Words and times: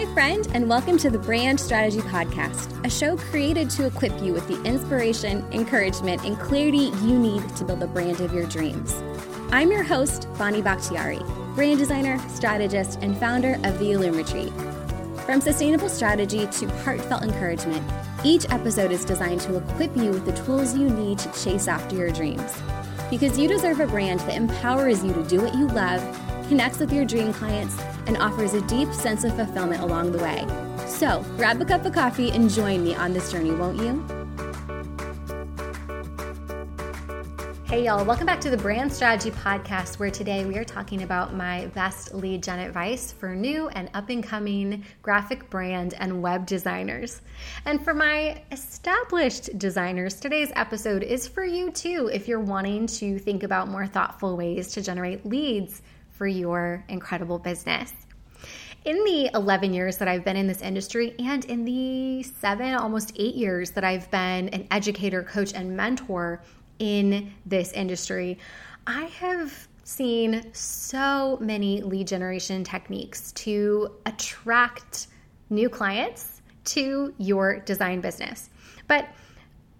Hi, 0.00 0.06
friend, 0.14 0.48
and 0.54 0.66
welcome 0.66 0.96
to 0.96 1.10
the 1.10 1.18
Brand 1.18 1.60
Strategy 1.60 1.98
Podcast, 1.98 2.86
a 2.86 2.88
show 2.88 3.18
created 3.18 3.68
to 3.68 3.84
equip 3.84 4.18
you 4.22 4.32
with 4.32 4.48
the 4.48 4.58
inspiration, 4.62 5.44
encouragement, 5.52 6.24
and 6.24 6.40
clarity 6.40 6.90
you 7.04 7.18
need 7.18 7.46
to 7.56 7.66
build 7.66 7.80
the 7.80 7.86
brand 7.86 8.18
of 8.22 8.32
your 8.32 8.46
dreams. 8.46 8.94
I'm 9.52 9.70
your 9.70 9.82
host, 9.82 10.26
Bonnie 10.38 10.62
Bakhtiari, 10.62 11.18
brand 11.54 11.78
designer, 11.78 12.18
strategist, 12.30 12.98
and 13.02 13.14
founder 13.18 13.60
of 13.62 13.78
the 13.78 13.92
Illum 13.92 14.16
Retreat. 14.16 14.54
From 15.26 15.42
sustainable 15.42 15.90
strategy 15.90 16.46
to 16.46 16.68
heartfelt 16.78 17.22
encouragement, 17.22 17.86
each 18.24 18.46
episode 18.48 18.92
is 18.92 19.04
designed 19.04 19.42
to 19.42 19.58
equip 19.58 19.94
you 19.94 20.12
with 20.12 20.24
the 20.24 20.44
tools 20.44 20.74
you 20.74 20.88
need 20.88 21.18
to 21.18 21.30
chase 21.44 21.68
after 21.68 21.94
your 21.94 22.10
dreams. 22.10 22.56
Because 23.10 23.38
you 23.38 23.48
deserve 23.48 23.80
a 23.80 23.86
brand 23.86 24.20
that 24.20 24.34
empowers 24.34 25.04
you 25.04 25.12
to 25.12 25.22
do 25.24 25.42
what 25.42 25.54
you 25.54 25.66
love, 25.66 26.00
connects 26.48 26.78
with 26.78 26.90
your 26.90 27.04
dream 27.04 27.34
clients, 27.34 27.76
and 28.10 28.18
offers 28.18 28.54
a 28.54 28.60
deep 28.62 28.92
sense 28.92 29.22
of 29.22 29.32
fulfillment 29.36 29.80
along 29.80 30.10
the 30.10 30.18
way. 30.18 30.44
So, 30.88 31.24
grab 31.36 31.60
a 31.60 31.64
cup 31.64 31.86
of 31.86 31.92
coffee 31.92 32.32
and 32.32 32.50
join 32.50 32.82
me 32.82 32.92
on 32.92 33.12
this 33.12 33.30
journey, 33.30 33.52
won't 33.52 33.78
you? 33.78 34.04
Hey, 37.66 37.84
y'all, 37.84 38.04
welcome 38.04 38.26
back 38.26 38.40
to 38.40 38.50
the 38.50 38.56
Brand 38.56 38.92
Strategy 38.92 39.30
Podcast, 39.30 40.00
where 40.00 40.10
today 40.10 40.44
we 40.44 40.58
are 40.58 40.64
talking 40.64 41.04
about 41.04 41.36
my 41.36 41.66
best 41.66 42.12
lead 42.12 42.42
gen 42.42 42.58
advice 42.58 43.12
for 43.12 43.36
new 43.36 43.68
and 43.68 43.88
up 43.94 44.08
and 44.08 44.24
coming 44.24 44.84
graphic 45.02 45.48
brand 45.48 45.94
and 46.00 46.20
web 46.20 46.46
designers. 46.46 47.22
And 47.64 47.80
for 47.84 47.94
my 47.94 48.42
established 48.50 49.56
designers, 49.56 50.16
today's 50.16 50.50
episode 50.56 51.04
is 51.04 51.28
for 51.28 51.44
you 51.44 51.70
too 51.70 52.10
if 52.12 52.26
you're 52.26 52.40
wanting 52.40 52.88
to 52.88 53.20
think 53.20 53.44
about 53.44 53.68
more 53.68 53.86
thoughtful 53.86 54.36
ways 54.36 54.72
to 54.72 54.82
generate 54.82 55.24
leads 55.24 55.80
for 56.10 56.26
your 56.26 56.84
incredible 56.88 57.38
business. 57.38 57.94
In 58.86 59.04
the 59.04 59.30
11 59.34 59.74
years 59.74 59.98
that 59.98 60.08
I've 60.08 60.24
been 60.24 60.36
in 60.36 60.46
this 60.46 60.62
industry, 60.62 61.14
and 61.18 61.44
in 61.44 61.66
the 61.66 62.22
seven, 62.22 62.74
almost 62.74 63.12
eight 63.16 63.34
years 63.34 63.72
that 63.72 63.84
I've 63.84 64.10
been 64.10 64.48
an 64.48 64.66
educator, 64.70 65.22
coach, 65.22 65.52
and 65.52 65.76
mentor 65.76 66.42
in 66.78 67.30
this 67.44 67.72
industry, 67.72 68.38
I 68.86 69.02
have 69.04 69.68
seen 69.84 70.50
so 70.54 71.36
many 71.42 71.82
lead 71.82 72.06
generation 72.06 72.64
techniques 72.64 73.32
to 73.32 73.96
attract 74.06 75.08
new 75.50 75.68
clients 75.68 76.40
to 76.64 77.12
your 77.18 77.58
design 77.60 78.00
business. 78.00 78.48
But 78.88 79.10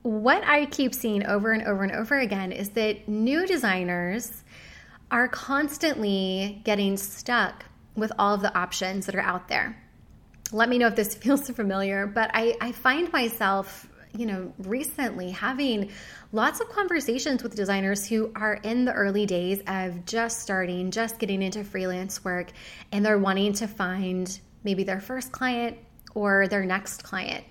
what 0.03 0.45
I 0.45 0.67
keep 0.67 0.95
seeing 0.95 1.25
over 1.25 1.53
and 1.53 1.63
over 1.63 1.85
and 1.85 1.93
over 1.93 2.19
again 2.19 2.53
is 2.53 2.69
that 2.71 3.09
new 3.09 3.47
designers 3.47 4.45
are 5.11 5.27
constantly 5.27 6.61
getting 6.65 6.99
stuck 6.99 7.65
with 7.97 8.13
all 8.19 8.35
of 8.35 8.43
the 8.43 8.57
options 8.57 9.07
that 9.07 9.15
are 9.15 9.21
out 9.21 9.49
there. 9.49 9.77
Let 10.53 10.69
me 10.69 10.79
know 10.79 10.89
if 10.89 10.97
this 10.97 11.15
feels 11.23 11.49
familiar, 11.51 12.07
but 12.07 12.31
I, 12.35 12.57
I 12.61 12.73
find 12.73 13.13
myself, 13.13 13.89
you 14.17 14.27
know, 14.27 14.53
recently 14.59 15.31
having 15.31 15.91
lots 16.33 16.61
of 16.61 16.69
conversations 16.69 17.43
with 17.43 17.55
designers 17.55 18.07
who 18.07 18.33
are 18.35 18.55
in 18.55 18.85
the 18.85 18.93
early 18.93 19.27
days 19.27 19.63
of 19.67 20.05
just 20.07 20.41
starting, 20.41 20.91
just 20.91 21.19
getting 21.19 21.43
into 21.43 21.65
freelance 21.65 22.25
work, 22.25 22.51
and 22.93 23.05
they're 23.05 23.19
wanting 23.19 23.53
to 23.55 23.67
find 23.67 24.41
maybe 24.65 24.85
their 24.85 25.01
first 25.01 25.33
client 25.33 25.77
or 26.15 26.49
their 26.49 26.65
next 26.65 27.05
client. 27.05 27.45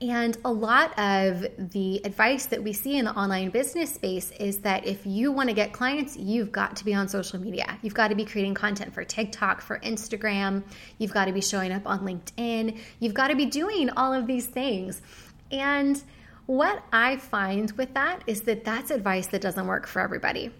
And 0.00 0.38
a 0.44 0.52
lot 0.52 0.96
of 0.96 1.44
the 1.58 2.00
advice 2.04 2.46
that 2.46 2.62
we 2.62 2.72
see 2.72 2.98
in 2.98 3.06
the 3.06 3.10
online 3.12 3.50
business 3.50 3.92
space 3.92 4.30
is 4.38 4.58
that 4.58 4.86
if 4.86 5.04
you 5.04 5.32
want 5.32 5.48
to 5.48 5.54
get 5.54 5.72
clients, 5.72 6.16
you've 6.16 6.52
got 6.52 6.76
to 6.76 6.84
be 6.84 6.94
on 6.94 7.08
social 7.08 7.40
media. 7.40 7.76
You've 7.82 7.94
got 7.94 8.08
to 8.08 8.14
be 8.14 8.24
creating 8.24 8.54
content 8.54 8.94
for 8.94 9.02
TikTok, 9.02 9.60
for 9.60 9.80
Instagram. 9.80 10.62
You've 10.98 11.12
got 11.12 11.24
to 11.24 11.32
be 11.32 11.40
showing 11.40 11.72
up 11.72 11.84
on 11.84 12.00
LinkedIn. 12.00 12.78
You've 13.00 13.14
got 13.14 13.28
to 13.28 13.34
be 13.34 13.46
doing 13.46 13.90
all 13.90 14.12
of 14.12 14.28
these 14.28 14.46
things. 14.46 15.02
And 15.50 16.00
what 16.46 16.84
I 16.92 17.16
find 17.16 17.72
with 17.72 17.92
that 17.94 18.22
is 18.28 18.42
that 18.42 18.64
that's 18.64 18.92
advice 18.92 19.26
that 19.28 19.40
doesn't 19.40 19.66
work 19.66 19.88
for 19.88 20.00
everybody. 20.00 20.52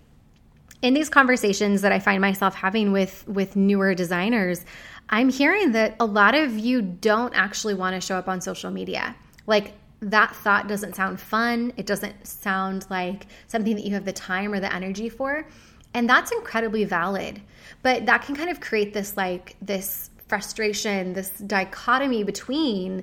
In 0.83 0.95
these 0.95 1.09
conversations 1.09 1.83
that 1.83 1.93
I 1.93 2.01
find 2.01 2.21
myself 2.21 2.57
having 2.57 2.91
with 2.91 3.27
with 3.29 3.55
newer 3.55 3.95
designers, 3.95 4.65
I'm 5.09 5.29
hearing 5.29 5.73
that 5.73 5.95
a 6.01 6.05
lot 6.05 6.35
of 6.35 6.59
you 6.59 6.83
don't 6.83 7.35
actually 7.35 7.75
want 7.75 7.95
to 7.95 8.01
show 8.01 8.17
up 8.17 8.29
on 8.29 8.41
social 8.41 8.71
media. 8.71 9.15
Like 9.49 9.73
that 10.01 10.37
thought 10.37 10.69
doesn't 10.69 10.95
sound 10.95 11.19
fun. 11.19 11.73
It 11.77 11.87
doesn't 11.87 12.27
sound 12.27 12.87
like 12.91 13.27
something 13.49 13.75
that 13.75 13.85
you 13.85 13.95
have 13.95 14.05
the 14.05 14.13
time 14.13 14.53
or 14.53 14.61
the 14.61 14.73
energy 14.73 15.09
for. 15.09 15.45
And 15.95 16.09
that's 16.09 16.31
incredibly 16.31 16.85
valid. 16.85 17.41
But 17.83 18.07
that 18.07 18.23
can 18.23 18.37
kind 18.37 18.51
of 18.51 18.61
create 18.61 18.93
this 18.93 19.17
like 19.17 19.57
this 19.61 20.11
frustration, 20.29 21.15
this 21.15 21.31
dichotomy 21.31 22.23
between 22.23 23.03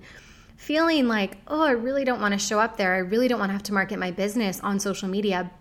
feeling 0.56 1.08
like, 1.08 1.38
oh, 1.48 1.64
I 1.64 1.72
really 1.72 2.06
don't 2.06 2.22
want 2.22 2.34
to 2.34 2.38
show 2.38 2.60
up 2.60 2.78
there. 2.78 2.94
I 2.94 3.00
really 3.00 3.28
don't 3.28 3.40
want 3.40 3.50
to 3.50 3.54
have 3.54 3.64
to 3.64 3.74
market 3.74 3.98
my 3.98 4.12
business 4.12 4.60
on 4.62 4.80
social 4.80 5.10
media. 5.10 5.52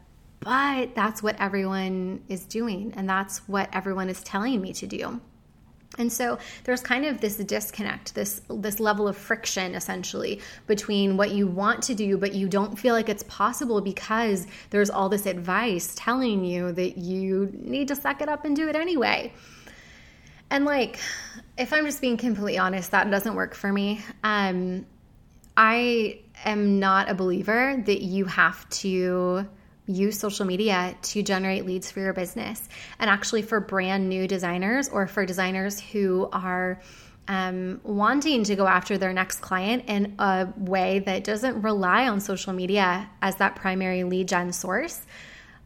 But 0.41 0.95
that's 0.95 1.23
what 1.23 1.41
everyone 1.41 2.23
is 2.29 2.45
doing. 2.45 2.93
And 2.97 3.09
that's 3.09 3.49
what 3.49 3.71
everyone 3.73 4.11
is 4.11 4.23
telling 4.23 4.61
me 4.61 4.75
to 4.75 4.87
do. 4.87 5.21
And 5.99 6.13
so 6.13 6.39
there's 6.65 6.81
kind 6.81 7.05
of 7.05 7.21
this 7.21 7.37
disconnect, 7.37 8.15
this 8.15 8.41
this 8.49 8.81
level 8.81 9.07
of 9.07 9.17
friction 9.17 9.75
essentially 9.75 10.41
between 10.67 11.17
what 11.17 11.31
you 11.31 11.47
want 11.47 11.83
to 11.85 11.95
do 11.95 12.17
but 12.17 12.35
you 12.35 12.49
don't 12.49 12.79
feel 12.79 12.95
like 12.95 13.09
it's 13.09 13.23
possible 13.25 13.81
because 13.81 14.47
there's 14.71 14.91
all 14.91 15.09
this 15.09 15.27
advice 15.27 15.95
telling 15.97 16.45
you 16.45 16.73
that 16.73 16.99
you 16.99 17.51
need 17.55 17.89
to 17.89 17.97
suck 17.97 18.21
it 18.23 18.29
up 18.29 18.45
and 18.45 18.57
do 18.57 18.69
it 18.69 18.77
anyway. 18.77 19.33
And 20.51 20.65
like 20.65 20.99
if 21.57 21.73
I'm 21.73 21.85
just 21.85 22.01
being 22.01 22.17
completely 22.17 22.59
honest, 22.59 22.91
that 22.91 23.11
doesn't 23.11 23.35
work 23.35 23.55
for 23.55 23.73
me. 23.73 24.01
Um 24.23 24.87
I 25.57 26.19
am 26.45 26.81
not 26.81 27.09
a 27.09 27.15
believer 27.15 27.81
that 27.87 28.03
you 28.03 28.25
have 28.25 28.69
to 28.71 29.47
use 29.87 30.19
social 30.19 30.47
media 30.47 30.97
to 31.03 31.23
generate 31.23 31.67
leads 31.67 31.91
for 31.91 32.01
your 32.01 32.13
business. 32.13 32.69
And 32.99 33.11
actually, 33.11 33.43
for 33.43 33.61
brand 33.61 34.09
new 34.09 34.27
designers 34.27 34.89
or 34.89 35.07
for 35.07 35.27
designers 35.27 35.81
who 35.81 36.29
are 36.33 36.81
um, 37.29 37.81
wanting 37.85 38.45
to 38.45 38.57
go 38.57 38.67
after 38.67 38.99
their 38.99 39.13
next 39.13 39.41
client 39.41 39.85
in 39.89 40.15
a 40.19 40.49
way 40.57 41.01
that 41.01 41.25
doesn't 41.25 41.63
rely 41.63 42.09
on 42.09 42.21
social 42.21 42.53
media 42.53 43.09
as 43.23 43.37
that 43.37 43.57
primary 43.57 44.05
lead 44.05 44.29
gen 44.29 44.53
source, 44.53 45.01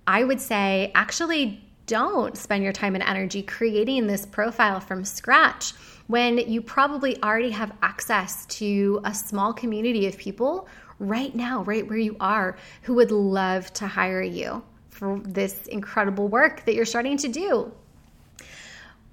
I 0.06 0.22
would 0.24 0.40
say 0.40 0.92
actually 0.94 1.64
don't 1.86 2.36
spend 2.36 2.62
your 2.62 2.72
time 2.72 2.94
and 2.94 3.02
energy 3.02 3.42
creating 3.42 4.06
this 4.06 4.26
profile 4.26 4.78
from 4.78 5.04
scratch 5.04 5.72
when 6.06 6.38
you 6.38 6.62
probably 6.62 7.22
already 7.22 7.50
have 7.50 7.72
access 7.82 8.46
to 8.46 9.00
a 9.04 9.14
small 9.14 9.52
community 9.52 10.06
of 10.06 10.16
people 10.16 10.68
right 10.98 11.34
now, 11.34 11.62
right 11.62 11.86
where 11.88 11.98
you 11.98 12.16
are, 12.20 12.56
who 12.82 12.94
would 12.94 13.10
love 13.10 13.72
to 13.74 13.86
hire 13.86 14.22
you 14.22 14.62
for 14.90 15.20
this 15.20 15.66
incredible 15.66 16.28
work 16.28 16.64
that 16.64 16.74
you're 16.74 16.84
starting 16.84 17.16
to 17.18 17.28
do. 17.28 17.72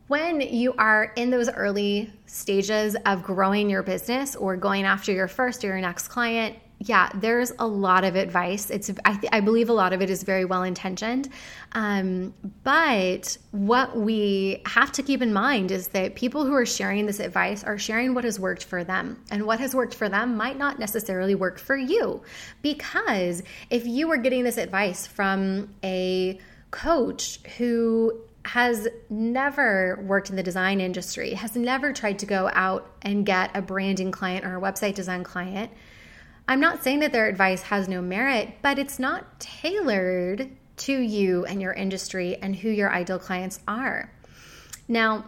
When 0.07 0.40
you 0.41 0.73
are 0.78 1.12
in 1.16 1.29
those 1.31 1.50
early 1.50 2.12
stages 2.28 2.96
of 3.06 3.23
growing 3.23 3.69
your 3.69 3.81
business 3.84 4.35
or 4.35 4.56
going 4.56 4.85
after 4.85 5.12
your 5.12 5.28
first 5.28 5.63
or 5.63 5.68
your 5.68 5.81
next 5.81 6.09
client, 6.09 6.56
yeah, 6.79 7.09
there's 7.15 7.51
a 7.57 7.65
lot 7.65 8.03
of 8.03 8.15
advice. 8.15 8.69
It's 8.69 8.91
I, 9.05 9.15
th- 9.15 9.31
I 9.31 9.39
believe 9.39 9.69
a 9.69 9.73
lot 9.73 9.93
of 9.93 10.01
it 10.01 10.09
is 10.09 10.23
very 10.23 10.45
well 10.45 10.63
intentioned, 10.63 11.29
um, 11.71 12.33
but 12.63 13.37
what 13.51 13.97
we 13.97 14.61
have 14.65 14.91
to 14.93 15.03
keep 15.03 15.21
in 15.21 15.31
mind 15.31 15.71
is 15.71 15.87
that 15.89 16.15
people 16.15 16.45
who 16.45 16.53
are 16.53 16.65
sharing 16.65 17.05
this 17.05 17.19
advice 17.19 17.63
are 17.63 17.77
sharing 17.77 18.13
what 18.13 18.23
has 18.23 18.39
worked 18.39 18.63
for 18.63 18.83
them, 18.83 19.23
and 19.31 19.45
what 19.45 19.59
has 19.59 19.73
worked 19.73 19.95
for 19.95 20.09
them 20.09 20.35
might 20.35 20.57
not 20.57 20.77
necessarily 20.77 21.33
work 21.33 21.59
for 21.59 21.77
you, 21.77 22.21
because 22.61 23.41
if 23.69 23.85
you 23.85 24.07
were 24.07 24.17
getting 24.17 24.43
this 24.43 24.57
advice 24.57 25.07
from 25.07 25.73
a 25.83 26.39
coach 26.71 27.39
who 27.57 28.19
has 28.43 28.87
never 29.09 30.03
worked 30.05 30.29
in 30.29 30.35
the 30.35 30.43
design 30.43 30.79
industry, 30.79 31.33
has 31.33 31.55
never 31.55 31.91
tried 31.91 32.19
to 32.19 32.28
go 32.28 32.49
out 32.53 32.91
and 33.01 33.25
get 33.25 33.49
a 33.55 33.61
branding 33.61 34.11
client 34.11 34.45
or 34.45 34.57
a 34.57 34.61
website 34.61 34.93
design 34.93 35.23
client 35.23 35.71
I'm 36.47 36.59
not 36.59 36.83
saying 36.83 36.99
that 36.99 37.11
their 37.11 37.27
advice 37.27 37.63
has 37.63 37.87
no 37.87 38.01
merit, 38.01 38.55
but 38.61 38.77
it's 38.77 38.99
not 38.99 39.39
tailored 39.39 40.49
to 40.77 40.93
you 40.93 41.45
and 41.45 41.61
your 41.61 41.73
industry 41.73 42.37
and 42.41 42.55
who 42.55 42.69
your 42.69 42.91
ideal 42.91 43.19
clients 43.19 43.59
are. 43.67 44.11
Now, 44.87 45.25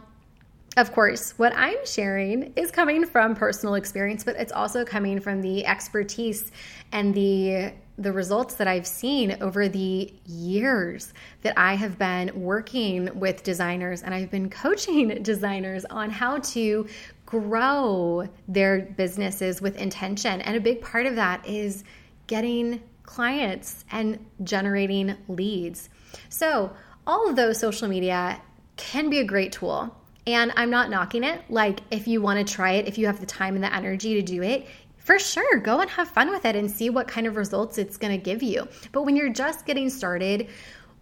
of 0.77 0.91
course, 0.91 1.31
what 1.37 1.53
I'm 1.55 1.83
sharing 1.87 2.53
is 2.55 2.69
coming 2.69 3.03
from 3.03 3.35
personal 3.35 3.73
experience, 3.73 4.23
but 4.23 4.35
it's 4.35 4.51
also 4.51 4.85
coming 4.85 5.19
from 5.19 5.41
the 5.41 5.65
expertise 5.65 6.51
and 6.91 7.13
the 7.13 7.73
the 7.99 8.13
results 8.13 8.53
that 8.55 8.67
I've 8.67 8.85
seen 8.85 9.37
over 9.41 9.67
the 9.67 10.13
years 10.27 11.13
that 11.41 11.57
I 11.57 11.73
have 11.73 11.97
been 11.97 12.31
working 12.39 13.09
with 13.19 13.41
designers 13.41 14.03
and 14.03 14.13
I've 14.13 14.29
been 14.29 14.51
coaching 14.51 15.07
designers 15.23 15.83
on 15.85 16.11
how 16.11 16.37
to 16.37 16.87
grow 17.27 18.27
their 18.47 18.79
businesses 18.97 19.62
with 19.62 19.77
intention. 19.77 20.41
And 20.41 20.56
a 20.56 20.59
big 20.59 20.81
part 20.81 21.06
of 21.06 21.15
that 21.18 21.45
is 21.47 21.83
getting 22.25 22.81
clients 23.03 23.85
and 23.91 24.25
generating 24.44 25.15
leads. 25.27 25.89
So, 26.29 26.71
all 27.06 27.29
of 27.29 27.35
those 27.35 27.59
social 27.59 27.88
media 27.88 28.41
can 28.75 29.09
be 29.09 29.19
a 29.19 29.24
great 29.24 29.51
tool. 29.51 29.95
And 30.25 30.51
I'm 30.56 30.69
not 30.69 30.89
knocking 30.89 31.24
it. 31.24 31.41
Like, 31.50 31.79
if 31.91 32.07
you 32.07 32.21
want 32.21 32.45
to 32.45 32.53
try 32.53 32.71
it, 32.74 32.88
if 32.88 32.97
you 32.97 33.06
have 33.06 33.19
the 33.19 33.25
time 33.25 33.56
and 33.56 33.63
the 33.63 33.74
energy 33.74 34.15
to 34.15 34.21
do 34.21 34.41
it, 34.44 34.68
for 34.97 35.19
sure, 35.19 35.59
go 35.59 35.79
and 35.79 35.89
have 35.89 36.09
fun 36.09 36.29
with 36.29 36.45
it 36.45 36.56
and 36.56 36.69
see 36.69 36.89
what 36.89 37.07
kind 37.07 37.27
of 37.27 37.38
results 37.38 37.77
it's 37.77 37.97
going 37.97 38.18
to 38.18 38.21
give 38.21 38.44
you. 38.44 38.68
But 38.91 39.03
when 39.03 39.15
you're 39.15 39.31
just 39.31 39.65
getting 39.65 39.89
started, 39.89 40.50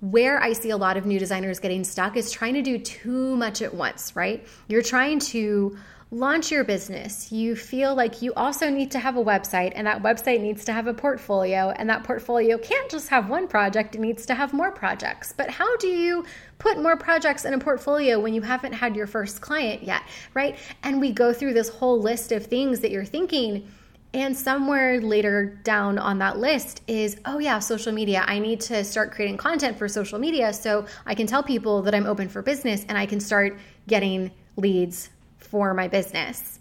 where 0.02 0.42
I 0.42 0.54
see 0.54 0.70
a 0.70 0.78
lot 0.78 0.98
of 0.98 1.08
new 1.08 1.18
designers 1.18 1.60
getting 1.60 1.84
stuck 1.84 2.16
is 2.18 2.32
trying 2.32 2.54
to 2.56 2.62
do 2.62 2.78
too 2.78 3.36
much 3.36 3.64
at 3.64 3.74
once, 3.74 4.16
right? 4.16 4.46
You're 4.68 4.84
trying 4.84 5.20
to 5.20 5.78
launch 6.12 6.52
your 6.52 6.64
business, 6.64 7.32
you 7.32 7.56
feel 7.56 7.96
like 7.96 8.22
you 8.22 8.34
also 8.36 8.70
need 8.70 8.92
to 8.92 9.00
have 9.00 9.18
a 9.18 9.24
website, 9.24 9.74
and 9.76 9.88
that 9.88 10.04
website 10.04 10.40
needs 10.40 10.64
to 10.66 10.74
have 10.74 10.88
a 10.88 10.94
portfolio, 10.94 11.72
and 11.72 11.90
that 11.90 12.04
portfolio 12.04 12.58
can't 12.58 12.90
just 12.90 13.10
have 13.10 13.30
one 13.30 13.48
project, 13.48 13.96
it 13.96 14.02
needs 14.02 14.26
to 14.28 14.36
have 14.36 14.54
more 14.54 14.72
projects. 14.72 15.34
But 15.36 15.50
how 15.50 15.76
do 15.78 15.88
you 15.88 16.24
put 16.60 16.82
more 16.82 16.96
projects 16.96 17.44
in 17.44 17.54
a 17.54 17.60
portfolio 17.60 18.20
when 18.20 18.34
you 18.34 18.42
haven't 18.42 18.74
had 18.74 18.96
your 18.96 19.08
first 19.08 19.42
client 19.42 19.84
yet, 19.84 20.04
right? 20.34 20.58
And 20.84 21.02
we 21.02 21.12
go 21.12 21.34
through 21.34 21.54
this 21.54 21.70
whole 21.70 22.00
list 22.00 22.32
of 22.32 22.46
things 22.46 22.80
that 22.82 22.92
you're 22.92 23.06
thinking. 23.06 23.68
And 24.14 24.38
somewhere 24.38 25.02
later 25.02 25.60
down 25.64 26.00
on 26.00 26.20
that 26.20 26.38
list 26.38 26.82
is, 26.88 27.18
oh, 27.26 27.40
yeah, 27.40 27.60
social 27.60 27.92
media. 27.92 28.24
I 28.26 28.40
need 28.40 28.62
to 28.62 28.86
start 28.86 29.12
creating 29.12 29.36
content 29.36 29.78
for 29.78 29.90
social 29.90 30.20
media 30.20 30.54
so 30.54 30.86
I 31.06 31.16
can 31.16 31.28
tell 31.28 31.44
people 31.44 31.82
that 31.82 31.94
I'm 31.94 32.06
open 32.06 32.30
for 32.30 32.42
business 32.42 32.86
and 32.88 32.98
I 32.98 33.08
can 33.08 33.20
start 33.20 33.58
getting 33.88 34.32
leads 34.56 35.10
for 35.46 35.74
my 35.74 35.88
business. 35.88 36.60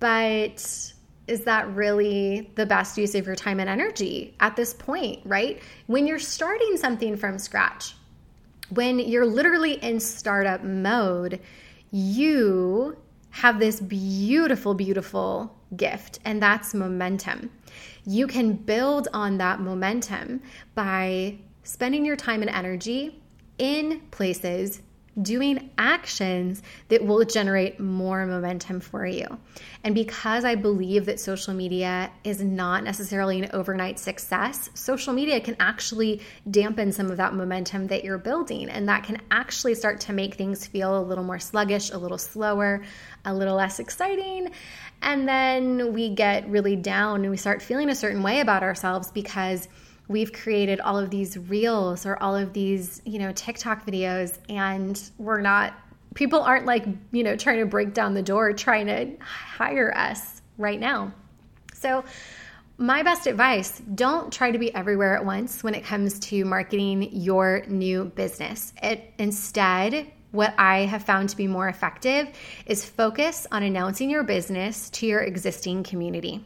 But 0.00 0.92
is 1.26 1.44
that 1.44 1.72
really 1.74 2.50
the 2.56 2.66
best 2.66 2.98
use 2.98 3.14
of 3.14 3.26
your 3.26 3.36
time 3.36 3.60
and 3.60 3.68
energy 3.68 4.34
at 4.40 4.56
this 4.56 4.74
point, 4.74 5.20
right? 5.24 5.62
When 5.86 6.06
you're 6.06 6.18
starting 6.18 6.76
something 6.76 7.16
from 7.16 7.38
scratch, 7.38 7.94
when 8.70 8.98
you're 8.98 9.26
literally 9.26 9.74
in 9.74 10.00
startup 10.00 10.64
mode, 10.64 11.40
you 11.90 12.96
have 13.30 13.58
this 13.58 13.80
beautiful, 13.80 14.74
beautiful 14.74 15.56
gift, 15.76 16.18
and 16.24 16.42
that's 16.42 16.74
momentum. 16.74 17.50
You 18.04 18.26
can 18.26 18.54
build 18.54 19.08
on 19.12 19.38
that 19.38 19.60
momentum 19.60 20.42
by 20.74 21.38
spending 21.62 22.04
your 22.04 22.16
time 22.16 22.42
and 22.42 22.50
energy 22.50 23.22
in 23.58 24.00
places 24.10 24.82
doing 25.20 25.70
actions 25.76 26.62
that 26.88 27.04
will 27.04 27.24
generate 27.24 27.78
more 27.78 28.24
momentum 28.24 28.80
for 28.80 29.04
you. 29.04 29.26
And 29.84 29.94
because 29.94 30.44
I 30.44 30.54
believe 30.54 31.04
that 31.06 31.20
social 31.20 31.52
media 31.52 32.10
is 32.24 32.42
not 32.42 32.82
necessarily 32.82 33.42
an 33.42 33.50
overnight 33.52 33.98
success, 33.98 34.70
social 34.74 35.12
media 35.12 35.40
can 35.40 35.56
actually 35.60 36.22
dampen 36.50 36.92
some 36.92 37.10
of 37.10 37.18
that 37.18 37.34
momentum 37.34 37.88
that 37.88 38.04
you're 38.04 38.18
building. 38.18 38.70
And 38.70 38.88
that 38.88 39.04
can 39.04 39.20
actually 39.30 39.74
start 39.74 40.00
to 40.02 40.12
make 40.12 40.34
things 40.34 40.66
feel 40.66 40.98
a 40.98 41.02
little 41.02 41.24
more 41.24 41.38
sluggish, 41.38 41.90
a 41.90 41.98
little 41.98 42.18
slower, 42.18 42.82
a 43.24 43.34
little 43.34 43.56
less 43.56 43.78
exciting. 43.80 44.50
And 45.02 45.28
then 45.28 45.92
we 45.92 46.08
get 46.08 46.48
really 46.48 46.76
down 46.76 47.22
and 47.22 47.30
we 47.30 47.36
start 47.36 47.60
feeling 47.60 47.90
a 47.90 47.94
certain 47.94 48.22
way 48.22 48.40
about 48.40 48.62
ourselves 48.62 49.10
because 49.10 49.68
we've 50.08 50.32
created 50.32 50.80
all 50.80 50.98
of 50.98 51.10
these 51.10 51.38
reels 51.38 52.06
or 52.06 52.20
all 52.22 52.36
of 52.36 52.52
these, 52.52 53.02
you 53.04 53.18
know, 53.18 53.32
TikTok 53.32 53.86
videos 53.86 54.38
and 54.48 55.00
we're 55.18 55.40
not 55.40 55.74
people 56.14 56.42
aren't 56.42 56.66
like, 56.66 56.84
you 57.10 57.22
know, 57.22 57.36
trying 57.36 57.58
to 57.58 57.66
break 57.66 57.94
down 57.94 58.14
the 58.14 58.22
door 58.22 58.52
trying 58.52 58.86
to 58.86 59.24
hire 59.24 59.96
us 59.96 60.42
right 60.58 60.78
now. 60.78 61.12
So, 61.74 62.04
my 62.78 63.02
best 63.02 63.26
advice 63.26 63.80
don't 63.94 64.32
try 64.32 64.50
to 64.50 64.58
be 64.58 64.74
everywhere 64.74 65.14
at 65.14 65.24
once 65.24 65.62
when 65.62 65.74
it 65.74 65.84
comes 65.84 66.18
to 66.18 66.44
marketing 66.44 67.10
your 67.12 67.62
new 67.68 68.06
business. 68.06 68.72
It 68.82 69.12
instead 69.18 70.10
what 70.32 70.54
I 70.58 70.80
have 70.80 71.04
found 71.04 71.28
to 71.28 71.36
be 71.36 71.46
more 71.46 71.68
effective 71.68 72.28
is 72.66 72.84
focus 72.84 73.46
on 73.52 73.62
announcing 73.62 74.10
your 74.10 74.24
business 74.24 74.88
to 74.90 75.06
your 75.06 75.20
existing 75.20 75.84
community. 75.84 76.44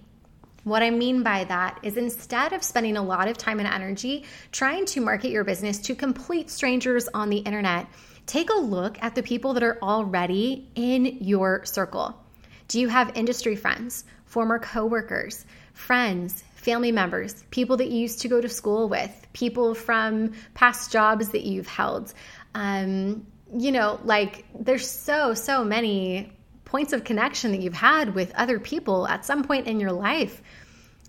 What 0.66 0.82
I 0.82 0.90
mean 0.90 1.22
by 1.22 1.44
that 1.44 1.78
is 1.84 1.96
instead 1.96 2.52
of 2.52 2.60
spending 2.60 2.96
a 2.96 3.02
lot 3.02 3.28
of 3.28 3.38
time 3.38 3.60
and 3.60 3.68
energy 3.68 4.24
trying 4.50 4.84
to 4.86 5.00
market 5.00 5.30
your 5.30 5.44
business 5.44 5.78
to 5.82 5.94
complete 5.94 6.50
strangers 6.50 7.08
on 7.14 7.30
the 7.30 7.36
internet, 7.36 7.86
take 8.26 8.50
a 8.50 8.58
look 8.58 9.00
at 9.00 9.14
the 9.14 9.22
people 9.22 9.54
that 9.54 9.62
are 9.62 9.78
already 9.80 10.68
in 10.74 11.18
your 11.20 11.64
circle. 11.64 12.20
Do 12.66 12.80
you 12.80 12.88
have 12.88 13.16
industry 13.16 13.54
friends, 13.54 14.02
former 14.24 14.58
coworkers, 14.58 15.46
friends, 15.72 16.42
family 16.56 16.90
members, 16.90 17.44
people 17.52 17.76
that 17.76 17.86
you 17.86 18.00
used 18.00 18.22
to 18.22 18.28
go 18.28 18.40
to 18.40 18.48
school 18.48 18.88
with, 18.88 19.12
people 19.34 19.72
from 19.72 20.32
past 20.54 20.90
jobs 20.90 21.28
that 21.28 21.44
you've 21.44 21.68
held? 21.68 22.12
Um, 22.56 23.24
you 23.56 23.70
know, 23.70 24.00
like 24.02 24.44
there's 24.58 24.90
so, 24.90 25.32
so 25.32 25.62
many 25.62 26.35
points 26.66 26.92
of 26.92 27.04
connection 27.04 27.52
that 27.52 27.62
you've 27.62 27.72
had 27.72 28.14
with 28.14 28.34
other 28.34 28.60
people 28.60 29.08
at 29.08 29.24
some 29.24 29.42
point 29.42 29.66
in 29.66 29.80
your 29.80 29.92
life, 29.92 30.42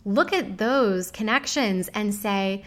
look 0.05 0.31
at 0.31 0.57
those 0.57 1.11
connections 1.11 1.89
and 1.89 2.13
say, 2.13 2.63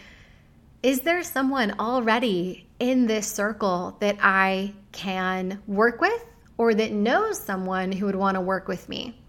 is 0.82 1.00
there 1.00 1.22
someone 1.22 1.75
already 1.78 2.66
in 2.78 3.06
this 3.06 3.26
circle 3.26 3.96
that 4.00 4.19
I 4.20 4.75
can 4.92 5.62
work 5.66 6.00
with 6.00 6.25
or 6.58 6.75
that 6.75 6.92
knows 6.92 7.38
someone 7.38 7.92
who 7.92 8.06
would 8.06 8.16
want 8.16 8.34
to 8.34 8.40
work 8.40 8.66
with 8.66 8.88
me? 8.88 9.19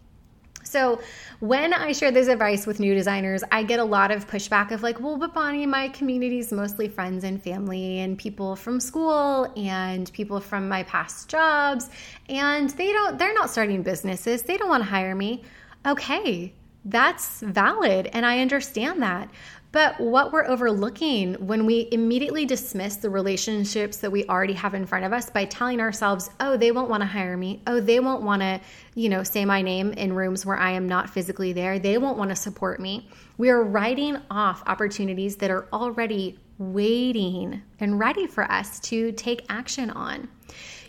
So 0.72 1.02
when 1.42 1.74
I 1.74 1.92
share 1.92 2.12
this 2.12 2.30
advice 2.30 2.66
with 2.66 2.80
new 2.80 2.96
designers, 2.96 3.44
I 3.52 3.64
get 3.64 3.80
a 3.80 3.84
lot 3.84 4.10
of 4.10 4.26
pushback 4.26 4.72
of 4.72 4.84
like, 4.84 5.02
well, 5.02 5.18
but 5.18 5.34
Bonnie, 5.34 5.66
my 5.66 5.90
community 5.90 6.40
is 6.40 6.54
mostly 6.54 6.88
friends 6.88 7.26
and 7.26 7.44
family 7.44 8.00
and 8.00 8.18
people 8.18 8.56
from 8.56 8.80
school 8.80 9.52
and 9.58 10.12
people 10.14 10.40
from 10.40 10.70
my 10.70 10.84
past 10.84 11.28
jobs. 11.28 11.90
And 12.30 12.70
they 12.70 12.94
don't, 12.94 13.20
they're 13.20 13.34
not 13.34 13.50
starting 13.50 13.84
businesses. 13.84 14.44
They 14.44 14.56
don't 14.56 14.70
want 14.70 14.84
to 14.84 14.90
hire 14.90 15.14
me. 15.14 15.44
Okay, 15.86 16.54
that's 16.86 17.42
valid. 17.42 18.10
And 18.12 18.26
I 18.26 18.40
understand 18.40 19.02
that. 19.04 19.30
But 19.72 20.02
what 20.02 20.34
we're 20.34 20.46
overlooking 20.46 21.36
when 21.36 21.66
we 21.66 21.88
immediately 21.94 22.46
dismiss 22.46 22.98
the 22.98 23.10
relationships 23.10 23.98
that 23.98 24.12
we 24.12 24.26
already 24.26 24.54
have 24.54 24.74
in 24.74 24.86
front 24.86 25.06
of 25.06 25.14
us 25.14 25.30
by 25.30 25.46
telling 25.46 25.80
ourselves, 25.80 26.30
oh, 26.42 26.58
they 26.58 26.74
won't 26.74 26.90
want 26.90 27.02
to 27.02 27.08
hire 27.08 27.38
me. 27.38 27.62
Oh, 27.66 27.80
they 27.80 28.02
won't 28.02 28.22
want 28.22 28.42
to, 28.42 28.60
you 28.96 29.08
know, 29.08 29.24
say 29.24 29.46
my 29.46 29.62
name 29.62 29.94
in 29.94 30.12
rooms 30.14 30.46
where 30.46 30.58
I 30.58 30.72
am 30.72 30.90
not 30.90 31.10
physically 31.10 31.54
there. 31.54 31.80
They 31.80 31.98
won't 31.98 32.18
want 32.18 32.32
to 32.32 32.36
support 32.36 32.82
me. 32.82 33.10
We 33.38 33.50
are 33.50 33.64
writing 33.64 34.18
off 34.30 34.62
opportunities 34.68 35.38
that 35.38 35.52
are 35.52 35.68
already 35.72 36.38
waiting 36.58 37.62
and 37.80 37.98
ready 37.98 38.28
for 38.28 38.44
us 38.52 38.82
to 38.82 39.14
take 39.14 39.46
action 39.48 39.90
on. 39.90 40.28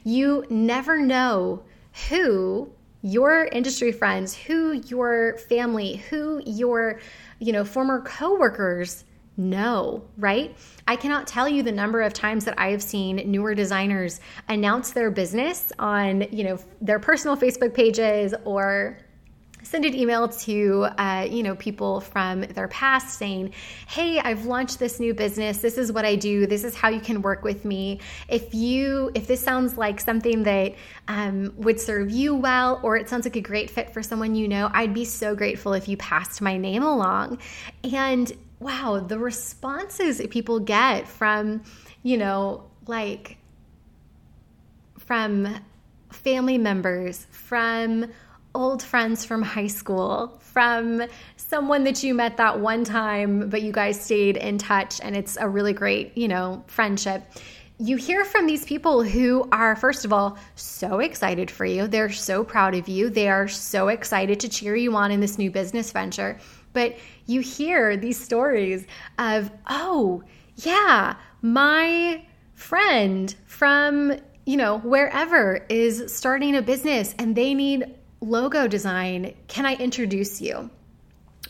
You 0.03 0.45
never 0.51 1.01
know 1.01 1.63
who 2.09 2.73
your 3.03 3.45
industry 3.47 3.93
friends, 3.93 4.35
who 4.35 4.73
your 4.87 5.37
family, 5.49 5.97
who 6.09 6.43
your, 6.47 7.01
you 7.39 7.53
know, 7.53 7.65
former 7.65 8.01
coworkers 8.01 9.05
know, 9.37 10.05
right? 10.19 10.57
I 10.87 10.97
cannot 10.97 11.27
tell 11.27 11.49
you 11.49 11.63
the 11.63 11.73
number 11.73 12.03
of 12.03 12.13
times 12.13 12.45
that 12.45 12.59
I 12.59 12.71
have 12.71 12.83
seen 12.83 13.17
newer 13.31 13.55
designers 13.55 14.21
announce 14.49 14.93
their 14.93 15.11
business 15.11 15.73
on, 15.79 16.27
you 16.31 16.45
know, 16.45 16.59
their 16.81 16.99
personal 16.99 17.37
Facebook 17.37 17.75
pages 17.75 18.35
or 18.45 18.99
send 19.63 19.85
an 19.85 19.95
email 19.95 20.29
to 20.29 20.87
uh, 20.99 21.27
you 21.31 21.43
know 21.43 21.55
people 21.57 22.01
from 22.01 22.43
their 22.43 22.69
past 22.69 23.19
saying 23.19 23.53
hey 23.87 24.19
i've 24.19 24.45
launched 24.45 24.79
this 24.79 25.01
new 25.01 25.15
business. 25.15 25.59
This 25.59 25.79
is 25.79 25.93
what 25.93 26.05
i 26.05 26.17
do. 26.17 26.47
This 26.47 26.65
is 26.65 26.75
how 26.75 26.89
you 26.89 27.01
can 27.01 27.23
work 27.23 27.43
with 27.43 27.65
me. 27.65 28.01
If 28.29 28.55
you 28.55 29.11
if 29.15 29.27
this 29.27 29.43
sounds 29.43 29.77
like 29.77 30.01
something 30.01 30.43
that 30.45 30.75
um, 31.09 31.53
would 31.57 31.81
serve 31.81 32.11
you 32.11 32.35
well 32.35 32.81
or 32.83 32.97
it 32.97 33.09
sounds 33.09 33.25
like 33.27 33.37
a 33.37 33.41
great 33.41 33.71
fit 33.71 33.93
for 33.93 34.03
someone 34.03 34.35
you 34.35 34.49
know 34.49 34.71
i'd 34.73 34.95
be 34.95 35.05
so 35.05 35.35
grateful 35.35 35.73
if 35.73 35.89
you 35.89 35.97
passed 35.97 36.41
my 36.41 36.57
name 36.57 36.83
along. 36.83 37.39
And 37.85 38.33
wow 38.61 39.01
the 39.01 39.19
responses 39.19 40.19
that 40.19 40.31
people 40.31 40.61
get 40.61 41.09
from 41.09 41.63
you 42.03 42.17
know 42.17 42.65
like 42.87 43.39
from 44.99 45.61
family 46.11 46.59
members 46.59 47.27
from 47.31 48.07
old 48.55 48.83
friends 48.83 49.25
from 49.25 49.43
high 49.43 49.67
school, 49.67 50.39
from 50.41 51.03
someone 51.37 51.85
that 51.85 52.03
you 52.03 52.15
met 52.15 52.37
that 52.37 52.61
one 52.61 52.85
time, 52.85 53.49
but 53.49 53.63
you 53.63 53.73
guys 53.73 54.01
stayed 54.01 54.37
in 54.37 54.59
touch 54.59 55.01
and 55.01 55.17
it's 55.17 55.37
a 55.41 55.49
really 55.49 55.73
great, 55.73 56.17
you 56.17 56.29
know, 56.29 56.63
friendship. 56.67 57.25
You 57.79 57.97
hear 57.97 58.25
from 58.25 58.47
these 58.47 58.65
people 58.65 59.03
who 59.03 59.49
are, 59.51 59.75
first 59.75 60.05
of 60.05 60.13
all, 60.13 60.39
so 60.55 61.01
excited 61.01 61.51
for 61.51 61.65
you. 61.65 61.89
They're 61.89 62.13
so 62.13 62.45
proud 62.45 62.75
of 62.75 62.89
you. 62.89 63.11
They 63.11 63.29
are 63.29 63.49
so 63.49 63.89
excited 63.89 64.39
to 64.41 64.49
cheer 64.49 64.77
you 64.77 64.95
on 64.95 65.11
in 65.11 65.21
this 65.21 65.39
new 65.39 65.51
business 65.51 65.91
venture. 65.91 66.39
But 66.75 66.97
you 67.27 67.41
hear 67.41 67.97
these 67.97 68.21
stories 68.21 68.87
of, 69.19 69.51
oh, 69.69 70.23
yeah, 70.57 71.17
my 71.41 72.25
friend 72.55 73.35
from 73.47 74.13
you 74.45 74.57
know, 74.57 74.79
wherever 74.79 75.65
is 75.69 76.13
starting 76.13 76.57
a 76.57 76.63
business 76.63 77.15
and 77.19 77.37
they 77.37 77.55
need 77.55 77.85
logo 78.23 78.67
design, 78.67 79.35
can 79.49 79.67
I 79.67 79.75
introduce 79.75 80.41
you? 80.41 80.71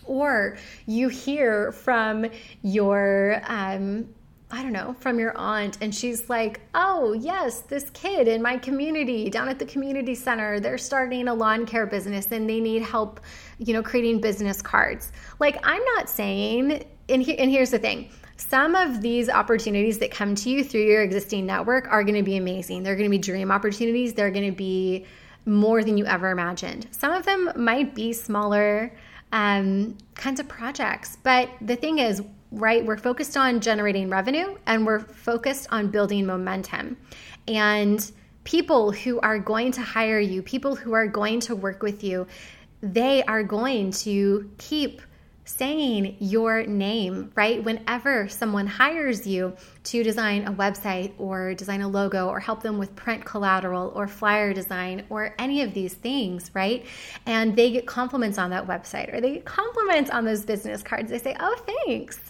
Or 0.05 0.57
you 0.87 1.09
hear 1.09 1.71
from 1.71 2.27
your, 2.63 3.41
um, 3.47 4.09
I 4.51 4.63
don't 4.63 4.73
know, 4.73 4.97
from 4.99 5.19
your 5.19 5.37
aunt, 5.37 5.79
and 5.81 5.95
she's 5.95 6.29
like, 6.29 6.61
oh, 6.75 7.13
yes, 7.13 7.61
this 7.61 7.89
kid 7.91 8.27
in 8.27 8.43
my 8.43 8.57
community 8.57 9.31
down 9.31 9.49
at 9.49 9.59
the 9.59 9.65
community 9.65 10.15
center, 10.15 10.59
they're 10.59 10.79
starting 10.79 11.29
a 11.29 11.35
lawn 11.35 11.67
care 11.67 11.87
business 11.87 12.33
and 12.33 12.49
they 12.49 12.61
need 12.61 12.83
help, 12.83 13.21
you 13.59 13.73
know, 13.73 13.83
creating 13.83 14.21
business 14.21 14.61
cards. 14.61 15.13
Like, 15.39 15.59
I'm 15.63 15.83
not 15.97 16.09
saying, 16.09 16.85
and, 17.09 17.23
he, 17.23 17.39
and 17.39 17.51
here's 17.51 17.71
the 17.71 17.79
thing 17.79 18.11
some 18.37 18.75
of 18.75 19.01
these 19.03 19.29
opportunities 19.29 19.99
that 19.99 20.11
come 20.11 20.35
to 20.35 20.51
you 20.51 20.65
through 20.65 20.83
your 20.83 21.03
existing 21.03 21.47
network 21.47 21.87
are 21.91 22.03
going 22.03 22.17
to 22.17 22.25
be 22.25 22.37
amazing. 22.37 22.83
They're 22.83 22.97
going 22.97 23.09
to 23.09 23.11
be 23.11 23.19
dream 23.19 23.53
opportunities. 23.53 24.15
They're 24.15 24.33
going 24.33 24.51
to 24.51 24.57
be 24.57 25.07
more 25.45 25.83
than 25.83 25.97
you 25.99 26.05
ever 26.07 26.31
imagined. 26.31 26.87
Some 26.91 27.13
of 27.13 27.25
them 27.25 27.51
might 27.57 27.95
be 27.95 28.13
smaller 28.13 28.93
um, 29.33 29.97
kinds 30.15 30.41
of 30.41 30.49
projects. 30.49 31.17
But 31.23 31.49
the 31.61 31.77
thing 31.77 31.99
is, 31.99 32.23
right, 32.51 32.85
we're 32.85 32.99
focused 32.99 33.37
on 33.37 33.61
generating 33.61 34.11
revenue 34.11 34.57
and 34.67 34.87
we're 34.87 35.01
focused 35.01 35.69
on 35.71 35.91
building 35.91 36.27
momentum. 36.27 36.97
And 37.49 38.11
people 38.45 38.93
who 38.93 39.21
are 39.21 39.39
going 39.39 39.73
to 39.73 39.83
hire 39.83 40.21
you, 40.21 40.43
people 40.43 40.77
who 40.77 40.93
are 40.93 41.07
going 41.07 41.41
to 41.41 41.57
work 41.57 41.83
with 41.83 42.05
you, 42.05 42.27
they 42.83 43.23
are 43.25 43.43
going 43.43 43.93
to 43.93 44.51
keep 44.59 45.01
saying 45.45 46.17
your 46.21 46.65
name, 46.65 47.33
right? 47.35 47.63
Whenever 47.63 48.29
someone 48.29 48.67
hires 48.67 49.27
you 49.27 49.55
to 49.85 50.03
design 50.03 50.47
a 50.47 50.53
website 50.53 51.13
or 51.19 51.55
design 51.55 51.83
a 51.83 51.89
logo 51.89 52.29
or 52.29 52.39
help 52.39 52.63
them 52.63 52.79
with 52.79 52.95
print 52.95 53.25
collateral 53.25 53.93
or 53.95 54.07
flyer 54.07 54.53
design 54.53 55.05
or 55.11 55.35
any 55.39 55.63
of 55.63 55.75
these 55.75 55.95
things, 55.95 56.51
right? 56.55 56.87
And 57.27 57.57
they 57.57 57.71
get 57.71 57.87
compliments 57.87 58.39
on 58.39 58.51
that 58.51 58.67
website 58.67 59.13
or 59.13 59.21
they 59.21 59.35
get 59.35 59.45
compliments 59.45 60.11
on 60.11 60.25
those 60.25 60.45
business 60.45 60.83
cards, 60.83 61.11
they 61.11 61.19
say, 61.19 61.37
oh, 61.39 61.57
thanks 61.87 62.21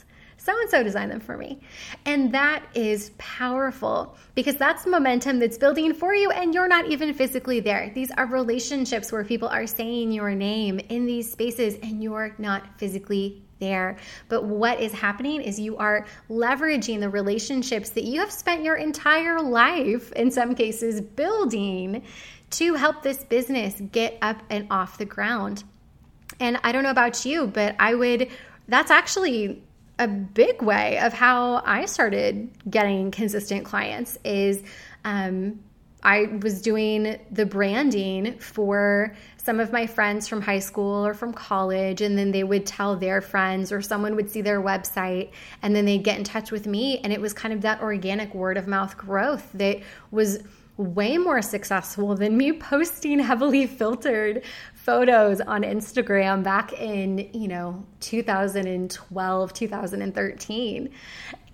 so 0.42 0.61
and 0.61 0.68
so 0.68 0.82
designed 0.82 1.12
them 1.12 1.20
for 1.20 1.37
me. 1.37 1.61
And 2.04 2.34
that 2.34 2.64
is 2.75 3.12
powerful 3.16 4.16
because 4.34 4.56
that's 4.56 4.87
momentum 4.87 5.38
that's 5.38 5.56
building 5.56 5.94
for 5.94 6.16
you 6.16 6.32
and 6.32 6.52
you're 6.52 6.66
not 6.66 6.87
even 6.87 7.14
physically 7.14 7.61
there. 7.61 7.92
These 7.94 8.11
are 8.11 8.26
relationships 8.26 9.12
where 9.12 9.22
people 9.22 9.46
are 9.46 9.68
saying 9.68 10.11
your 10.11 10.34
name 10.34 10.80
in 10.80 11.06
these 11.06 11.30
spaces 11.30 11.76
and 11.80 12.02
you're 12.02 12.34
not 12.38 12.76
physically 12.76 13.40
there. 13.61 13.96
But 14.28 14.42
what 14.42 14.80
is 14.80 14.92
happening 14.92 15.42
is 15.42 15.61
you 15.61 15.76
are 15.76 16.06
leveraging 16.28 16.99
the 16.99 17.08
relationships 17.08 17.90
that 17.90 18.02
you 18.02 18.18
have 18.18 18.32
spent 18.32 18.64
your 18.64 18.75
entire 18.75 19.40
life, 19.40 20.11
in 20.12 20.32
some 20.32 20.56
cases, 20.56 21.00
building 21.00 22.02
to 22.50 22.75
help 22.75 23.04
this 23.04 23.22
business 23.22 23.80
get 23.92 24.18
up 24.20 24.42
and 24.50 24.66
off 24.72 24.99
the 24.99 25.04
ground. 25.04 25.62
And 26.40 26.58
I 26.64 26.72
don't 26.72 26.82
know 26.82 26.90
about 26.90 27.25
you, 27.25 27.46
but 27.46 27.76
I 27.78 27.94
would, 27.94 28.28
that's 28.66 28.90
actually 28.90 29.62
a 29.99 30.08
big 30.08 30.62
way 30.62 30.99
of 30.99 31.12
how 31.12 31.62
I 31.64 31.84
started 31.87 32.50
getting 32.68 33.11
consistent 33.11 33.64
clients 33.64 34.18
is 34.25 34.62
um, 35.04 35.61
I 36.02 36.38
was 36.42 36.61
doing 36.61 37.18
the 37.30 37.46
branding 37.46 38.38
for 38.38 39.14
some 39.37 39.61
of 39.61 39.72
my 39.72 39.87
friends 39.87 40.26
from 40.26 40.40
high 40.40 40.58
school 40.58 41.06
or 41.06 41.14
from 41.14 41.32
college, 41.32 42.00
and 42.00 42.18
then 42.18 42.32
they 42.32 42.42
would 42.42 42.66
tell 42.66 42.96
their 42.96 43.20
friends, 43.20 43.70
or 43.70 43.80
someone 43.82 44.16
would 44.16 44.30
see 44.30 44.40
their 44.40 44.61
website, 44.61 45.30
and 45.62 45.75
then 45.75 45.84
they'd 45.84 46.02
get 46.02 46.18
in 46.18 46.25
touch 46.25 46.50
with 46.50 46.66
me. 46.66 46.99
And 46.99 47.12
it 47.12 47.20
was 47.20 47.32
kind 47.32 47.54
of 47.54 47.61
that 47.62 47.80
organic 47.80 48.34
word 48.34 48.56
of 48.56 48.66
mouth 48.66 48.96
growth 48.96 49.49
that 49.54 49.80
was 50.11 50.40
way 50.76 51.18
more 51.18 51.42
successful 51.42 52.14
than 52.14 52.37
me 52.37 52.52
posting 52.70 53.18
heavily 53.18 53.66
filtered 53.66 54.42
photos 54.84 55.40
on 55.40 55.62
Instagram 55.62 56.42
back 56.42 56.72
in, 56.72 57.30
you 57.32 57.46
know, 57.46 57.84
2012, 58.00 59.52
2013. 59.52 60.90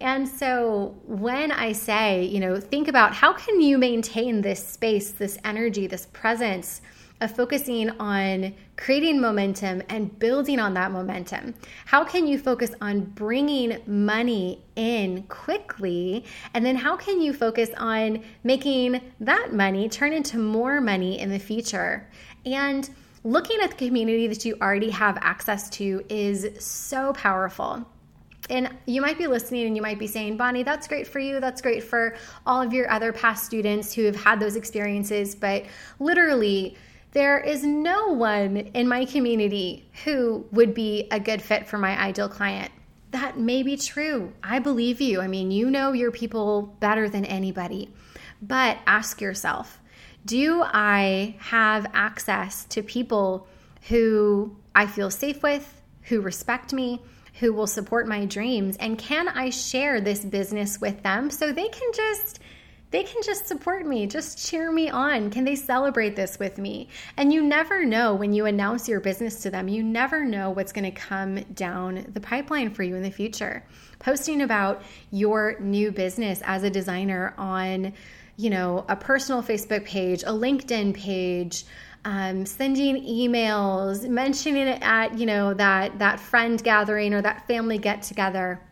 And 0.00 0.26
so 0.26 0.96
when 1.04 1.52
I 1.52 1.72
say, 1.72 2.24
you 2.24 2.40
know, 2.40 2.58
think 2.58 2.88
about 2.88 3.14
how 3.14 3.34
can 3.34 3.60
you 3.60 3.76
maintain 3.76 4.40
this 4.40 4.66
space, 4.66 5.10
this 5.10 5.38
energy, 5.44 5.86
this 5.86 6.06
presence 6.06 6.80
of 7.20 7.34
focusing 7.34 7.90
on 8.00 8.54
creating 8.76 9.20
momentum 9.20 9.82
and 9.90 10.18
building 10.18 10.58
on 10.58 10.72
that 10.74 10.90
momentum? 10.90 11.52
How 11.84 12.04
can 12.04 12.26
you 12.26 12.38
focus 12.38 12.72
on 12.80 13.00
bringing 13.00 13.78
money 13.86 14.64
in 14.76 15.24
quickly? 15.24 16.24
And 16.54 16.64
then 16.64 16.76
how 16.76 16.96
can 16.96 17.20
you 17.20 17.34
focus 17.34 17.68
on 17.76 18.22
making 18.42 19.02
that 19.20 19.52
money 19.52 19.86
turn 19.90 20.14
into 20.14 20.38
more 20.38 20.80
money 20.80 21.18
in 21.18 21.28
the 21.28 21.38
future? 21.38 22.08
And 22.46 22.88
looking 23.28 23.60
at 23.60 23.70
the 23.70 23.86
community 23.86 24.26
that 24.26 24.44
you 24.46 24.56
already 24.62 24.88
have 24.88 25.18
access 25.20 25.68
to 25.68 26.02
is 26.08 26.64
so 26.64 27.12
powerful. 27.12 27.86
And 28.48 28.74
you 28.86 29.02
might 29.02 29.18
be 29.18 29.26
listening 29.26 29.66
and 29.66 29.76
you 29.76 29.82
might 29.82 29.98
be 29.98 30.06
saying, 30.06 30.38
Bonnie, 30.38 30.62
that's 30.62 30.88
great 30.88 31.06
for 31.06 31.18
you. 31.18 31.38
That's 31.38 31.60
great 31.60 31.84
for 31.84 32.16
all 32.46 32.62
of 32.62 32.72
your 32.72 32.90
other 32.90 33.12
past 33.12 33.44
students 33.44 33.92
who 33.92 34.04
have 34.04 34.16
had 34.16 34.40
those 34.40 34.56
experiences. 34.56 35.34
But 35.34 35.66
literally, 35.98 36.78
there 37.12 37.38
is 37.38 37.64
no 37.64 38.06
one 38.06 38.56
in 38.56 38.88
my 38.88 39.04
community 39.04 39.86
who 40.04 40.46
would 40.52 40.72
be 40.72 41.06
a 41.10 41.20
good 41.20 41.42
fit 41.42 41.68
for 41.68 41.76
my 41.76 42.00
ideal 42.00 42.30
client. 42.30 42.72
That 43.10 43.38
may 43.38 43.62
be 43.62 43.76
true. 43.76 44.32
I 44.42 44.58
believe 44.58 45.02
you. 45.02 45.20
I 45.20 45.28
mean, 45.28 45.50
you 45.50 45.70
know 45.70 45.92
your 45.92 46.12
people 46.12 46.74
better 46.80 47.10
than 47.10 47.26
anybody. 47.26 47.90
But 48.40 48.78
ask 48.86 49.20
yourself 49.20 49.78
do 50.28 50.62
I 50.62 51.36
have 51.38 51.86
access 51.94 52.66
to 52.66 52.82
people 52.82 53.48
who 53.88 54.54
I 54.74 54.86
feel 54.86 55.10
safe 55.10 55.42
with, 55.42 55.80
who 56.02 56.20
respect 56.20 56.74
me, 56.74 57.00
who 57.40 57.54
will 57.54 57.66
support 57.66 58.06
my 58.06 58.26
dreams? 58.26 58.76
And 58.76 58.98
can 58.98 59.28
I 59.28 59.48
share 59.48 60.02
this 60.02 60.22
business 60.22 60.80
with 60.80 61.02
them 61.02 61.30
so 61.30 61.50
they 61.50 61.68
can 61.68 61.92
just 61.94 62.40
they 62.90 63.02
can 63.02 63.22
just 63.22 63.46
support 63.46 63.86
me, 63.86 64.06
just 64.06 64.48
cheer 64.48 64.72
me 64.72 64.88
on. 64.88 65.28
Can 65.30 65.44
they 65.44 65.56
celebrate 65.56 66.16
this 66.16 66.38
with 66.38 66.56
me? 66.56 66.88
And 67.18 67.30
you 67.30 67.42
never 67.42 67.84
know 67.84 68.14
when 68.14 68.32
you 68.32 68.46
announce 68.46 68.88
your 68.88 69.00
business 69.00 69.42
to 69.42 69.50
them, 69.50 69.68
you 69.68 69.82
never 69.82 70.24
know 70.24 70.50
what's 70.50 70.72
going 70.72 70.90
to 70.90 70.98
come 70.98 71.36
down 71.52 72.06
the 72.14 72.20
pipeline 72.20 72.70
for 72.70 72.82
you 72.82 72.96
in 72.96 73.02
the 73.02 73.10
future. 73.10 73.62
Posting 73.98 74.40
about 74.40 74.82
your 75.10 75.58
new 75.60 75.92
business 75.92 76.40
as 76.46 76.62
a 76.62 76.70
designer 76.70 77.34
on, 77.36 77.92
you 78.38 78.48
know, 78.48 78.86
a 78.88 78.96
personal 78.96 79.42
Facebook 79.42 79.84
page, 79.84 80.22
a 80.22 80.32
LinkedIn 80.32 80.94
page, 80.94 81.66
um, 82.06 82.46
sending 82.46 83.04
emails, 83.04 84.08
mentioning 84.08 84.68
it 84.68 84.80
at, 84.80 85.18
you 85.18 85.26
know, 85.26 85.52
that 85.54 85.98
that 85.98 86.18
friend 86.18 86.62
gathering 86.62 87.12
or 87.12 87.20
that 87.20 87.46
family 87.46 87.76
get 87.76 88.02
together 88.02 88.62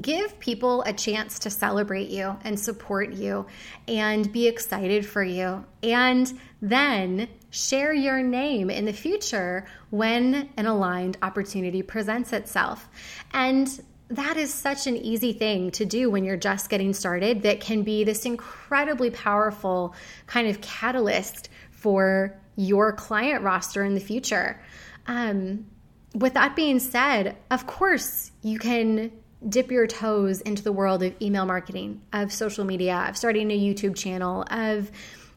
give 0.00 0.38
people 0.40 0.82
a 0.82 0.92
chance 0.92 1.38
to 1.40 1.50
celebrate 1.50 2.08
you 2.08 2.36
and 2.44 2.58
support 2.58 3.12
you 3.12 3.46
and 3.86 4.32
be 4.32 4.48
excited 4.48 5.04
for 5.04 5.22
you. 5.22 5.64
And 5.82 6.32
then 6.62 7.28
share 7.50 7.92
your 7.92 8.22
name 8.22 8.70
in 8.70 8.86
the 8.86 8.92
future 8.92 9.66
when 9.90 10.48
an 10.56 10.66
aligned 10.66 11.18
opportunity 11.20 11.82
presents 11.82 12.32
itself. 12.32 12.88
And 13.32 13.68
that 14.16 14.36
is 14.36 14.52
such 14.52 14.86
an 14.86 14.96
easy 14.96 15.32
thing 15.32 15.70
to 15.72 15.84
do 15.84 16.10
when 16.10 16.24
you're 16.24 16.36
just 16.36 16.68
getting 16.68 16.92
started 16.92 17.42
that 17.42 17.60
can 17.60 17.82
be 17.82 18.04
this 18.04 18.26
incredibly 18.26 19.10
powerful 19.10 19.94
kind 20.26 20.48
of 20.48 20.60
catalyst 20.60 21.48
for 21.70 22.38
your 22.56 22.92
client 22.92 23.42
roster 23.42 23.82
in 23.82 23.94
the 23.94 24.00
future. 24.00 24.60
Um, 25.06 25.66
with 26.14 26.34
that 26.34 26.54
being 26.54 26.78
said, 26.78 27.36
of 27.50 27.66
course, 27.66 28.30
you 28.42 28.58
can 28.58 29.10
dip 29.48 29.70
your 29.70 29.86
toes 29.86 30.40
into 30.42 30.62
the 30.62 30.72
world 30.72 31.02
of 31.02 31.14
email 31.20 31.46
marketing, 31.46 32.02
of 32.12 32.32
social 32.32 32.64
media, 32.64 33.06
of 33.08 33.16
starting 33.16 33.50
a 33.50 33.58
YouTube 33.58 33.96
channel, 33.96 34.44
of 34.50 34.90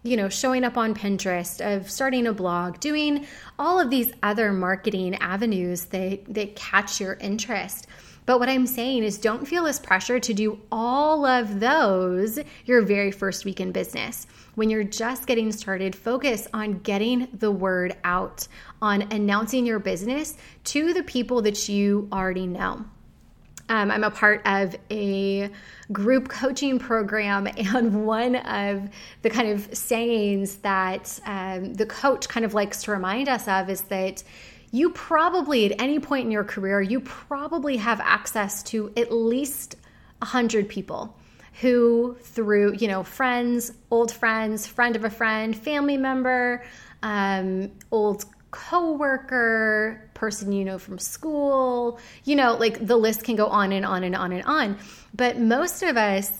you 0.03 0.15
know, 0.15 0.29
showing 0.29 0.63
up 0.63 0.77
on 0.77 0.93
Pinterest, 0.93 1.59
of 1.65 1.89
starting 1.89 2.27
a 2.27 2.33
blog, 2.33 2.79
doing 2.79 3.25
all 3.57 3.79
of 3.79 3.89
these 3.89 4.13
other 4.21 4.53
marketing 4.53 5.15
avenues 5.15 5.85
that 5.85 6.31
that 6.31 6.55
catch 6.55 7.01
your 7.01 7.13
interest. 7.13 7.87
But 8.25 8.39
what 8.39 8.49
I'm 8.49 8.65
saying 8.65 9.03
is 9.03 9.17
don't 9.17 9.47
feel 9.47 9.63
this 9.63 9.79
pressure 9.79 10.19
to 10.19 10.33
do 10.33 10.59
all 10.71 11.25
of 11.25 11.59
those 11.59 12.39
your 12.65 12.81
very 12.81 13.11
first 13.11 13.45
week 13.45 13.59
in 13.59 13.71
business. 13.71 14.25
When 14.55 14.69
you're 14.69 14.83
just 14.83 15.27
getting 15.27 15.51
started, 15.51 15.95
focus 15.95 16.47
on 16.53 16.79
getting 16.79 17.27
the 17.33 17.51
word 17.51 17.95
out, 18.03 18.47
on 18.81 19.03
announcing 19.13 19.65
your 19.65 19.79
business 19.79 20.37
to 20.65 20.93
the 20.93 21.03
people 21.03 21.43
that 21.43 21.69
you 21.69 22.09
already 22.11 22.47
know. 22.47 22.85
Um, 23.67 23.89
I'm 23.89 24.03
a 24.03 24.11
part 24.11 24.41
of 24.45 24.75
a 24.91 25.49
group 25.91 26.29
coaching 26.29 26.77
program, 26.77 27.47
and 27.57 28.05
one 28.05 28.35
of 28.35 28.89
the 29.23 29.29
kind 29.29 29.49
of 29.49 29.75
sayings 29.75 30.57
that 30.57 31.19
um, 31.25 31.73
the 31.73 31.85
coach 31.85 32.29
kind 32.29 32.45
of 32.45 32.53
likes 32.53 32.83
to 32.83 32.91
remind 32.91 33.27
us 33.27 33.47
of 33.47 33.69
is 33.69 33.81
that 33.81 34.23
you 34.71 34.89
probably, 34.91 35.71
at 35.71 35.81
any 35.81 35.99
point 35.99 36.25
in 36.25 36.31
your 36.31 36.43
career, 36.43 36.81
you 36.81 36.99
probably 37.01 37.77
have 37.77 37.99
access 38.01 38.63
to 38.63 38.91
at 38.97 39.11
least 39.11 39.75
100 40.19 40.67
people 40.69 41.17
who, 41.61 42.17
through, 42.21 42.75
you 42.75 42.87
know, 42.87 43.03
friends, 43.03 43.71
old 43.89 44.11
friends, 44.11 44.67
friend 44.67 44.95
of 44.95 45.03
a 45.03 45.09
friend, 45.09 45.55
family 45.55 45.97
member, 45.97 46.63
um, 47.01 47.71
old 47.91 48.25
coworker, 48.51 50.09
person 50.13 50.51
you 50.51 50.63
know 50.63 50.79
from 50.79 50.97
school, 50.97 51.99
you 52.23 52.35
know, 52.35 52.55
like 52.55 52.85
the 52.85 52.95
list 52.95 53.23
can 53.23 53.35
go 53.35 53.47
on 53.47 53.71
and 53.71 53.85
on 53.85 54.03
and 54.03 54.15
on 54.15 54.31
and 54.31 54.43
on. 54.45 54.77
But 55.13 55.37
most 55.37 55.83
of 55.83 55.97
us 55.97 56.31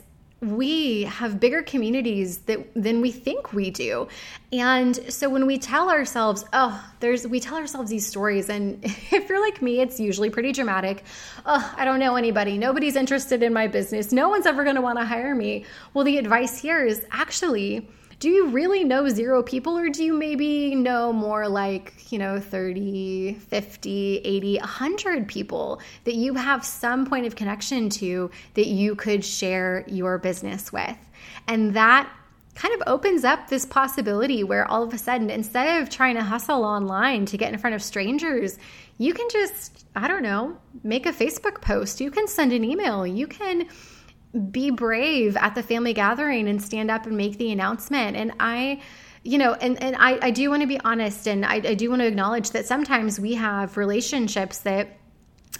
we 0.46 1.04
have 1.04 1.40
bigger 1.40 1.62
communities 1.62 2.40
that 2.40 2.60
than 2.76 3.02
we 3.02 3.12
think 3.12 3.54
we 3.54 3.70
do. 3.70 4.08
And 4.52 4.96
so 5.12 5.30
when 5.30 5.46
we 5.46 5.58
tell 5.58 5.90
ourselves, 5.90 6.46
oh, 6.54 6.84
there's 7.00 7.28
we 7.28 7.40
tell 7.40 7.58
ourselves 7.58 7.90
these 7.90 8.06
stories 8.06 8.50
and 8.50 8.80
if 8.84 9.30
you're 9.30 9.42
like 9.42 9.62
me, 9.62 9.82
it's 9.82 10.00
usually 10.00 10.30
pretty 10.30 10.52
dramatic. 10.52 11.04
Oh, 11.46 11.74
I 11.78 11.86
don't 11.86 12.00
know 12.00 12.16
anybody. 12.16 12.58
Nobody's 12.58 12.96
interested 12.96 13.44
in 13.44 13.54
my 13.54 13.68
business. 13.68 14.12
No 14.12 14.30
one's 14.30 14.46
ever 14.46 14.64
going 14.64 14.76
to 14.76 14.82
want 14.82 15.00
to 15.00 15.06
hire 15.06 15.36
me. 15.36 15.66
Well, 15.94 16.06
the 16.06 16.18
advice 16.18 16.58
here 16.58 16.86
is 16.86 17.06
actually 17.12 17.88
do 18.26 18.32
you 18.32 18.48
really 18.48 18.84
know 18.84 19.08
zero 19.08 19.44
people 19.44 19.78
or 19.78 19.88
do 19.88 20.04
you 20.04 20.12
maybe 20.12 20.74
know 20.74 21.14
more 21.14 21.48
like, 21.48 22.12
you 22.12 22.18
know, 22.18 22.40
30, 22.40 23.36
50, 23.36 24.18
80, 24.18 24.58
100 24.58 25.28
people 25.28 25.80
that 26.06 26.16
you 26.16 26.34
have 26.34 26.66
some 26.66 27.06
point 27.06 27.28
of 27.28 27.36
connection 27.36 27.88
to 27.88 28.32
that 28.56 28.66
you 28.66 28.96
could 28.96 29.24
share 29.24 29.84
your 29.88 30.18
business 30.18 30.74
with? 30.74 30.98
And 31.48 31.76
that 31.76 32.12
kind 32.56 32.74
of 32.74 32.82
opens 32.88 33.24
up 33.24 33.48
this 33.48 33.64
possibility 33.64 34.44
where 34.44 34.68
all 34.72 34.82
of 34.82 34.92
a 34.92 34.98
sudden, 34.98 35.30
instead 35.30 35.84
of 35.84 35.92
trying 35.92 36.16
to 36.16 36.24
hustle 36.24 36.64
online 36.64 37.28
to 37.28 37.38
get 37.38 37.54
in 37.54 37.60
front 37.60 37.76
of 37.76 37.84
strangers, 37.84 38.58
you 38.98 39.14
can 39.14 39.28
just, 39.30 39.86
I 39.96 40.08
don't 40.08 40.24
know, 40.24 40.58
make 40.84 41.06
a 41.06 41.14
Facebook 41.14 41.62
post. 41.62 42.02
You 42.02 42.10
can 42.10 42.28
send 42.28 42.54
an 42.54 42.64
email. 42.64 43.06
You 43.06 43.28
can 43.28 43.68
be 44.52 44.70
brave 44.70 45.38
at 45.38 45.56
the 45.56 45.64
family 45.64 45.94
gathering 45.94 46.48
and 46.48 46.62
stand 46.62 46.92
up 46.92 47.06
and 47.06 47.16
make 47.16 47.38
the 47.38 47.52
announcement. 47.52 48.18
And 48.18 48.34
I, 48.40 48.82
you 49.24 49.38
know, 49.38 49.54
and, 49.54 49.82
and 49.82 49.96
I, 49.96 50.20
I 50.22 50.32
do 50.32 50.50
want 50.50 50.62
to 50.62 50.68
be 50.68 50.80
honest 50.80 51.28
and 51.28 51.46
I, 51.46 51.56
I 51.56 51.74
do 51.74 51.90
want 51.90 52.02
to 52.02 52.08
acknowledge 52.08 52.52
that 52.52 52.66
sometimes 52.66 53.20
we 53.20 53.36
have 53.36 53.78
relationships 53.78 54.60
that 54.60 54.98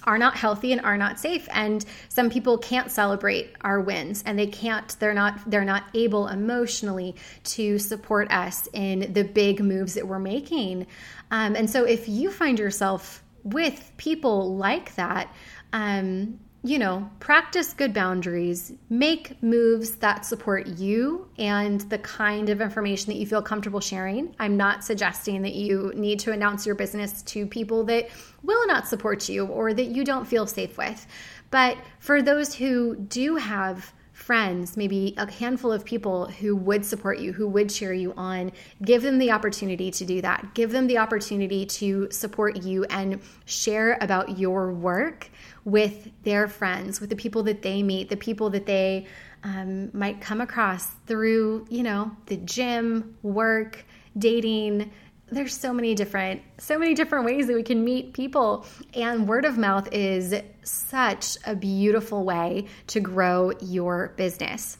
are 0.04 0.18
not 0.18 0.36
healthy 0.36 0.72
and 0.72 0.80
are 0.82 0.96
not 0.96 1.18
safe 1.18 1.48
and 1.52 1.84
some 2.08 2.30
people 2.30 2.58
can't 2.58 2.90
celebrate 2.90 3.54
our 3.62 3.80
wins 3.80 4.22
and 4.24 4.38
they 4.38 4.46
can't 4.46 4.96
they're 5.00 5.14
not 5.14 5.38
they're 5.50 5.64
not 5.64 5.84
able 5.94 6.28
emotionally 6.28 7.16
to 7.42 7.78
support 7.78 8.30
us 8.30 8.68
in 8.72 9.12
the 9.12 9.24
big 9.24 9.60
moves 9.60 9.94
that 9.94 10.06
we're 10.06 10.18
making 10.18 10.86
um, 11.30 11.56
and 11.56 11.68
so 11.68 11.84
if 11.84 12.08
you 12.08 12.30
find 12.30 12.58
yourself 12.58 13.22
with 13.42 13.92
people 13.96 14.56
like 14.56 14.94
that 14.96 15.34
um, 15.72 16.38
you 16.66 16.80
know, 16.80 17.08
practice 17.20 17.72
good 17.72 17.94
boundaries, 17.94 18.72
make 18.90 19.40
moves 19.40 19.92
that 19.96 20.26
support 20.26 20.66
you 20.66 21.28
and 21.38 21.80
the 21.82 21.98
kind 21.98 22.48
of 22.48 22.60
information 22.60 23.06
that 23.12 23.18
you 23.18 23.24
feel 23.24 23.40
comfortable 23.40 23.78
sharing. 23.78 24.34
I'm 24.40 24.56
not 24.56 24.82
suggesting 24.82 25.42
that 25.42 25.54
you 25.54 25.92
need 25.94 26.18
to 26.20 26.32
announce 26.32 26.66
your 26.66 26.74
business 26.74 27.22
to 27.22 27.46
people 27.46 27.84
that 27.84 28.08
will 28.42 28.66
not 28.66 28.88
support 28.88 29.28
you 29.28 29.46
or 29.46 29.72
that 29.74 29.86
you 29.86 30.02
don't 30.02 30.26
feel 30.26 30.44
safe 30.44 30.76
with. 30.76 31.06
But 31.52 31.78
for 32.00 32.20
those 32.20 32.52
who 32.52 32.96
do 32.96 33.36
have 33.36 33.92
friends, 34.16 34.76
maybe 34.76 35.14
a 35.18 35.30
handful 35.30 35.70
of 35.70 35.84
people 35.84 36.26
who 36.26 36.56
would 36.56 36.84
support 36.84 37.18
you, 37.18 37.32
who 37.34 37.46
would 37.46 37.68
cheer 37.68 37.92
you 37.92 38.14
on, 38.16 38.50
give 38.82 39.02
them 39.02 39.18
the 39.18 39.30
opportunity 39.30 39.90
to 39.90 40.06
do 40.06 40.22
that. 40.22 40.54
Give 40.54 40.72
them 40.72 40.86
the 40.86 40.98
opportunity 40.98 41.66
to 41.66 42.10
support 42.10 42.62
you 42.62 42.84
and 42.84 43.20
share 43.44 43.98
about 44.00 44.38
your 44.38 44.72
work 44.72 45.30
with 45.66 46.08
their 46.22 46.46
friends, 46.46 47.00
with 47.00 47.10
the 47.10 47.16
people 47.16 47.42
that 47.42 47.60
they 47.60 47.82
meet, 47.82 48.08
the 48.08 48.16
people 48.16 48.48
that 48.50 48.64
they 48.64 49.04
um, 49.42 49.90
might 49.92 50.20
come 50.20 50.40
across 50.40 50.86
through, 51.06 51.66
you 51.68 51.82
know, 51.82 52.10
the 52.26 52.36
gym, 52.38 53.16
work, 53.22 53.84
dating. 54.16 54.92
There's 55.28 55.58
so 55.58 55.72
many 55.72 55.96
different, 55.96 56.40
so 56.58 56.78
many 56.78 56.94
different 56.94 57.24
ways 57.26 57.48
that 57.48 57.54
we 57.54 57.64
can 57.64 57.84
meet 57.84 58.14
people. 58.14 58.64
And 58.94 59.28
word 59.28 59.44
of 59.44 59.58
mouth 59.58 59.88
is 59.92 60.40
such 60.62 61.36
a 61.44 61.56
beautiful 61.56 62.24
way 62.24 62.66
to 62.86 63.00
grow 63.00 63.52
your 63.60 64.14
business 64.16 64.78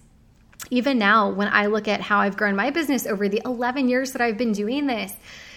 even 0.71 0.99
now, 0.99 1.31
when 1.31 1.49
I 1.49 1.67
look 1.67 1.87
at 1.89 2.01
how 2.01 2.19
I've 2.19 2.37
grown 2.37 2.57
my 2.57 2.71
business 2.71 3.07
over 3.07 3.29
the 3.29 3.41
11 3.45 3.89
years 3.89 4.13
that 4.13 4.21
I've 4.21 4.39
been 4.39 4.53
doing 4.53 4.87
this, 4.87 5.13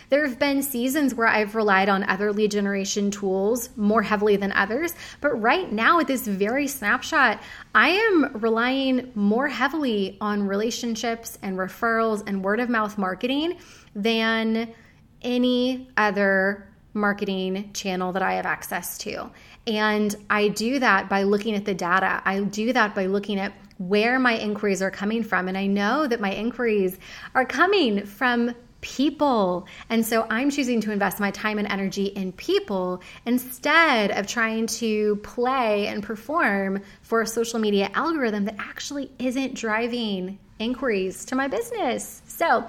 there 0.09 0.25
have 0.27 0.39
been 0.39 0.61
seasons 0.61 1.13
where 1.13 1.27
I've 1.27 1.55
relied 1.55 1.89
on 1.89 2.03
other 2.03 2.33
lead 2.33 2.51
generation 2.51 3.11
tools 3.11 3.69
more 3.75 4.01
heavily 4.01 4.35
than 4.35 4.51
others. 4.51 4.93
But 5.21 5.35
right 5.41 5.71
now, 5.71 5.99
at 5.99 6.07
this 6.07 6.27
very 6.27 6.67
snapshot, 6.67 7.41
I 7.73 7.89
am 7.89 8.31
relying 8.39 9.11
more 9.15 9.47
heavily 9.47 10.17
on 10.19 10.43
relationships 10.43 11.37
and 11.41 11.57
referrals 11.57 12.23
and 12.27 12.43
word 12.43 12.59
of 12.59 12.69
mouth 12.69 12.97
marketing 12.97 13.57
than 13.95 14.73
any 15.21 15.89
other 15.97 16.67
marketing 16.93 17.71
channel 17.73 18.11
that 18.13 18.23
I 18.23 18.33
have 18.33 18.45
access 18.45 18.97
to. 18.99 19.29
And 19.67 20.15
I 20.29 20.47
do 20.47 20.79
that 20.79 21.07
by 21.07 21.23
looking 21.23 21.55
at 21.55 21.65
the 21.65 21.75
data. 21.75 22.21
I 22.25 22.41
do 22.41 22.73
that 22.73 22.95
by 22.95 23.05
looking 23.05 23.39
at 23.39 23.53
where 23.77 24.19
my 24.19 24.37
inquiries 24.37 24.81
are 24.81 24.91
coming 24.91 25.23
from. 25.23 25.47
And 25.47 25.57
I 25.57 25.67
know 25.67 26.07
that 26.07 26.19
my 26.19 26.33
inquiries 26.33 26.97
are 27.35 27.45
coming 27.45 28.05
from 28.05 28.55
people. 28.81 29.67
And 29.89 30.05
so 30.05 30.25
I'm 30.29 30.49
choosing 30.49 30.81
to 30.81 30.91
invest 30.91 31.19
my 31.19 31.31
time 31.31 31.57
and 31.57 31.67
energy 31.71 32.05
in 32.05 32.31
people 32.33 33.01
instead 33.25 34.11
of 34.11 34.27
trying 34.27 34.67
to 34.67 35.17
play 35.17 35.87
and 35.87 36.03
perform 36.03 36.81
for 37.01 37.21
a 37.21 37.27
social 37.27 37.59
media 37.59 37.89
algorithm 37.93 38.45
that 38.45 38.55
actually 38.57 39.11
isn't 39.19 39.55
driving 39.55 40.39
inquiries 40.59 41.25
to 41.25 41.35
my 41.35 41.47
business. 41.47 42.21
So, 42.27 42.67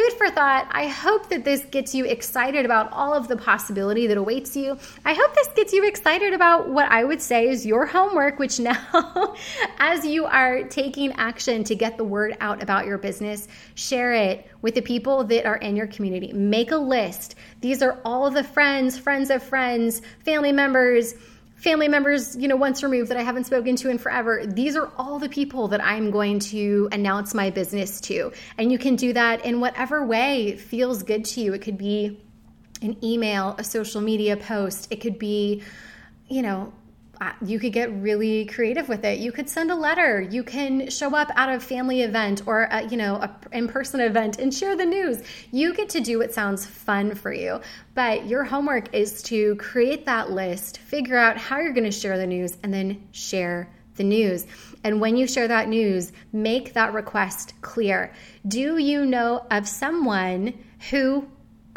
food 0.00 0.12
for 0.16 0.30
thought. 0.30 0.66
I 0.70 0.86
hope 0.86 1.28
that 1.28 1.44
this 1.44 1.64
gets 1.64 1.94
you 1.94 2.06
excited 2.06 2.64
about 2.64 2.90
all 2.92 3.12
of 3.12 3.28
the 3.28 3.36
possibility 3.36 4.06
that 4.06 4.16
awaits 4.16 4.56
you. 4.56 4.78
I 5.04 5.12
hope 5.12 5.34
this 5.34 5.48
gets 5.48 5.72
you 5.72 5.86
excited 5.86 6.32
about 6.32 6.70
what 6.70 6.90
I 6.90 7.04
would 7.04 7.20
say 7.20 7.48
is 7.48 7.66
your 7.66 7.84
homework, 7.84 8.38
which 8.38 8.58
now, 8.58 9.34
as 9.78 10.06
you 10.06 10.24
are 10.24 10.62
taking 10.64 11.12
action 11.12 11.64
to 11.64 11.74
get 11.74 11.98
the 11.98 12.04
word 12.04 12.36
out 12.40 12.62
about 12.62 12.86
your 12.86 12.96
business, 12.96 13.46
share 13.74 14.14
it 14.14 14.46
with 14.62 14.74
the 14.74 14.80
people 14.80 15.24
that 15.24 15.44
are 15.44 15.56
in 15.56 15.76
your 15.76 15.86
community. 15.86 16.32
Make 16.32 16.70
a 16.70 16.76
list. 16.76 17.34
These 17.60 17.82
are 17.82 17.98
all 18.04 18.30
the 18.30 18.44
friends, 18.44 18.96
friends 18.96 19.28
of 19.28 19.42
friends, 19.42 20.00
family 20.24 20.52
members 20.52 21.14
family 21.60 21.88
members, 21.88 22.34
you 22.36 22.48
know, 22.48 22.56
once 22.56 22.82
removed 22.82 23.10
that 23.10 23.18
I 23.18 23.22
haven't 23.22 23.44
spoken 23.44 23.76
to 23.76 23.90
in 23.90 23.98
forever. 23.98 24.44
These 24.46 24.76
are 24.76 24.90
all 24.96 25.18
the 25.18 25.28
people 25.28 25.68
that 25.68 25.84
I'm 25.84 26.10
going 26.10 26.38
to 26.40 26.88
announce 26.90 27.34
my 27.34 27.50
business 27.50 28.00
to. 28.02 28.32
And 28.56 28.72
you 28.72 28.78
can 28.78 28.96
do 28.96 29.12
that 29.12 29.44
in 29.44 29.60
whatever 29.60 30.04
way 30.04 30.56
feels 30.56 31.02
good 31.02 31.26
to 31.26 31.40
you. 31.40 31.52
It 31.52 31.60
could 31.60 31.76
be 31.76 32.18
an 32.80 32.96
email, 33.04 33.54
a 33.58 33.64
social 33.64 34.00
media 34.00 34.38
post, 34.38 34.88
it 34.90 35.02
could 35.02 35.18
be, 35.18 35.62
you 36.28 36.40
know, 36.40 36.72
you 37.44 37.58
could 37.58 37.72
get 37.72 37.92
really 38.00 38.46
creative 38.46 38.88
with 38.88 39.04
it. 39.04 39.18
You 39.18 39.30
could 39.32 39.48
send 39.48 39.70
a 39.70 39.74
letter. 39.74 40.20
You 40.20 40.42
can 40.42 40.88
show 40.88 41.14
up 41.14 41.30
at 41.36 41.54
a 41.54 41.60
family 41.60 42.02
event 42.02 42.42
or 42.46 42.62
a, 42.62 42.86
you 42.88 42.96
know 42.96 43.16
a 43.16 43.36
in-person 43.52 44.00
event 44.00 44.38
and 44.38 44.52
share 44.52 44.76
the 44.76 44.86
news. 44.86 45.22
You 45.50 45.74
get 45.74 45.90
to 45.90 46.00
do 46.00 46.18
what 46.18 46.32
sounds 46.32 46.64
fun 46.64 47.14
for 47.14 47.32
you. 47.32 47.60
But 47.94 48.26
your 48.26 48.44
homework 48.44 48.94
is 48.94 49.22
to 49.24 49.56
create 49.56 50.06
that 50.06 50.30
list, 50.30 50.78
figure 50.78 51.18
out 51.18 51.36
how 51.36 51.58
you're 51.58 51.74
going 51.74 51.84
to 51.84 51.90
share 51.90 52.16
the 52.16 52.26
news 52.26 52.56
and 52.62 52.72
then 52.72 53.06
share 53.12 53.68
the 53.96 54.04
news. 54.04 54.46
And 54.82 54.98
when 55.00 55.16
you 55.16 55.26
share 55.26 55.48
that 55.48 55.68
news, 55.68 56.12
make 56.32 56.72
that 56.72 56.94
request 56.94 57.52
clear. 57.60 58.14
Do 58.48 58.78
you 58.78 59.04
know 59.04 59.44
of 59.50 59.68
someone 59.68 60.54
who 60.90 61.26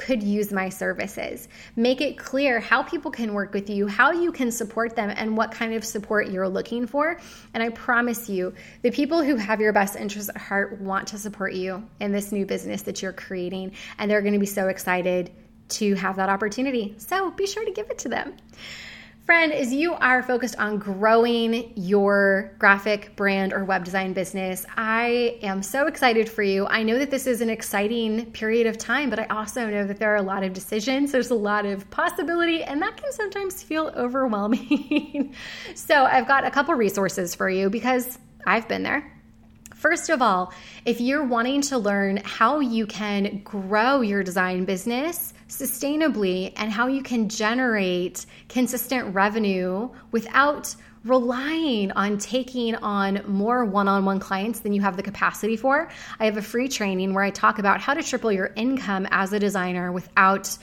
could 0.04 0.22
use 0.22 0.52
my 0.52 0.68
services. 0.68 1.48
Make 1.78 2.02
it 2.02 2.18
clear 2.18 2.60
how 2.60 2.84
people 2.84 3.10
can 3.10 3.34
work 3.34 3.54
with 3.54 3.70
you, 3.70 3.88
how 3.88 4.12
you 4.12 4.34
can 4.34 4.52
support 4.52 4.98
them, 4.98 5.10
and 5.16 5.38
what 5.38 5.54
kind 5.54 5.74
of 5.74 5.86
support 5.86 6.30
you're 6.30 6.50
looking 6.50 6.88
for. 6.88 7.22
And 7.54 7.64
I 7.64 7.70
promise 7.70 8.28
you, 8.28 8.54
the 8.82 8.92
people 8.92 9.24
who 9.24 9.38
have 9.38 9.62
your 9.62 9.72
best 9.72 9.96
interests 9.96 10.30
at 10.30 10.36
heart 10.36 10.82
want 10.82 11.08
to 11.08 11.18
support 11.18 11.54
you 11.54 11.88
in 12.02 12.12
this 12.12 12.34
new 12.34 12.46
business 12.46 12.82
that 12.82 13.02
you're 13.02 13.14
creating. 13.14 13.72
And 13.98 14.12
they're 14.12 14.22
going 14.22 14.34
to 14.34 14.40
be 14.40 14.46
so 14.46 14.68
excited 14.68 15.32
to 15.70 15.96
have 15.96 16.18
that 16.18 16.28
opportunity. 16.28 16.96
So 16.98 17.32
be 17.32 17.48
sure 17.48 17.64
to 17.64 17.72
give 17.72 17.90
it 17.90 18.00
to 18.00 18.10
them. 18.10 18.34
Friend, 19.26 19.54
as 19.54 19.74
you 19.74 19.94
are 19.94 20.22
focused 20.22 20.58
on 20.58 20.80
growing 20.80 21.72
your 21.78 22.54
graphic 22.60 23.16
brand 23.16 23.54
or 23.54 23.64
web 23.64 23.86
design 23.86 24.12
business, 24.12 24.66
I 24.76 25.40
am 25.42 25.64
so 25.64 25.88
excited 25.88 26.28
for 26.28 26.44
you. 26.44 26.68
I 26.68 26.84
know 26.84 27.00
that 27.00 27.10
this 27.10 27.26
is 27.26 27.40
an 27.40 27.50
exciting 27.50 28.34
period 28.34 28.68
of 28.68 28.78
time, 28.78 29.10
but 29.10 29.20
I 29.20 29.26
also 29.28 29.70
know 29.70 29.88
that 29.88 29.98
there 29.98 30.12
are 30.12 30.18
a 30.18 30.22
lot 30.22 30.44
of 30.44 30.52
decisions, 30.52 31.14
there's 31.14 31.30
a 31.30 31.36
lot 31.36 31.66
of 31.66 31.90
possibility, 31.90 32.64
and 32.64 32.82
that 32.82 32.98
can 32.98 33.14
sometimes 33.14 33.64
feel 33.64 33.94
overwhelming. 33.96 35.34
so, 35.74 36.04
I've 36.04 36.28
got 36.28 36.46
a 36.46 36.52
couple 36.52 36.74
resources 36.76 37.34
for 37.34 37.50
you 37.50 37.70
because 37.70 38.20
I've 38.46 38.68
been 38.68 38.84
there. 38.84 39.10
First 39.74 40.10
of 40.10 40.22
all, 40.22 40.54
if 40.84 41.00
you're 41.00 41.26
wanting 41.26 41.62
to 41.64 41.78
learn 41.78 42.18
how 42.26 42.60
you 42.60 42.86
can 42.88 43.42
grow 43.44 44.02
your 44.02 44.22
design 44.22 44.66
business 44.66 45.34
sustainably 45.54 46.54
and 46.58 46.72
how 46.72 46.88
you 46.88 47.04
can 47.04 47.30
generate 47.30 48.26
consistent 48.50 49.14
revenue 49.14 49.90
without 50.12 50.76
relying 51.06 51.92
on 51.92 52.18
taking 52.18 52.76
on 52.76 53.22
more 53.28 53.66
one 53.66 53.88
on 53.88 54.06
one 54.06 54.20
clients 54.20 54.62
than 54.62 54.74
you 54.74 54.82
have 54.82 54.96
the 54.96 55.04
capacity 55.04 55.58
for, 55.58 55.90
I 56.20 56.26
have 56.26 56.38
a 56.38 56.42
free 56.42 56.70
training 56.70 57.14
where 57.14 57.24
I 57.24 57.30
talk 57.30 57.60
about 57.60 57.82
how 57.82 57.94
to 57.94 58.02
triple 58.02 58.32
your 58.32 58.52
income 58.56 59.08
as 59.12 59.34
a 59.34 59.40
designer 59.40 59.92
without 59.92 60.58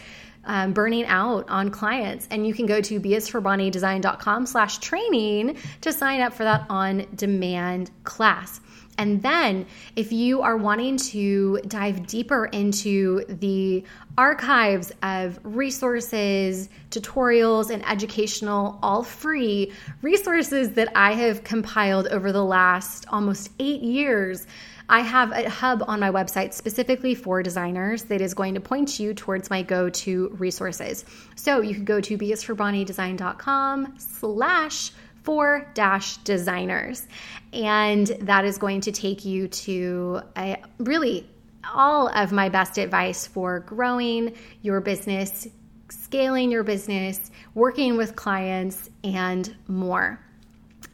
um, 0.44 0.72
burning 0.72 1.04
out 1.06 1.48
on 1.50 1.70
clients. 1.70 2.26
And 2.30 2.46
you 2.46 2.54
can 2.54 2.66
go 2.66 2.80
to 2.80 3.00
bisforbonniedesign.com 3.00 4.46
slash 4.46 4.78
training 4.78 5.58
to 5.82 5.92
sign 5.92 6.20
up 6.22 6.32
for 6.32 6.44
that 6.44 6.64
on 6.70 7.06
demand 7.14 7.90
class. 8.04 8.60
And 8.98 9.22
then, 9.22 9.66
if 9.96 10.12
you 10.12 10.42
are 10.42 10.56
wanting 10.56 10.98
to 10.98 11.60
dive 11.66 12.06
deeper 12.06 12.46
into 12.46 13.24
the 13.28 13.82
archives 14.18 14.92
of 15.02 15.38
resources, 15.42 16.68
tutorials, 16.90 17.70
and 17.70 17.86
educational, 17.88 18.78
all 18.82 19.02
free 19.02 19.72
resources 20.02 20.72
that 20.72 20.92
I 20.94 21.14
have 21.14 21.44
compiled 21.44 22.08
over 22.08 22.30
the 22.30 22.44
last 22.44 23.06
almost 23.08 23.50
eight 23.58 23.80
years, 23.80 24.46
I 24.90 25.00
have 25.00 25.30
a 25.30 25.48
hub 25.48 25.84
on 25.86 26.00
my 26.00 26.10
website 26.10 26.52
specifically 26.52 27.14
for 27.14 27.44
designers 27.44 28.02
that 28.04 28.20
is 28.20 28.34
going 28.34 28.54
to 28.54 28.60
point 28.60 28.98
you 28.98 29.14
towards 29.14 29.48
my 29.48 29.62
go-to 29.62 30.34
resources. 30.36 31.04
So 31.36 31.60
you 31.60 31.76
can 31.76 31.84
go 31.84 32.00
to 32.00 32.18
bisforbonniedesign.com 32.18 33.94
slash 33.98 34.90
for 35.30 35.70
dash 35.74 36.16
designers. 36.16 37.06
And 37.52 38.08
that 38.22 38.44
is 38.44 38.58
going 38.58 38.80
to 38.80 38.90
take 38.90 39.24
you 39.24 39.46
to 39.46 40.22
a, 40.36 40.56
really 40.78 41.24
all 41.72 42.08
of 42.08 42.32
my 42.32 42.48
best 42.48 42.78
advice 42.78 43.28
for 43.28 43.60
growing 43.60 44.34
your 44.62 44.80
business, 44.80 45.46
scaling 45.88 46.50
your 46.50 46.64
business, 46.64 47.30
working 47.54 47.96
with 47.96 48.16
clients, 48.16 48.90
and 49.04 49.54
more. 49.68 50.18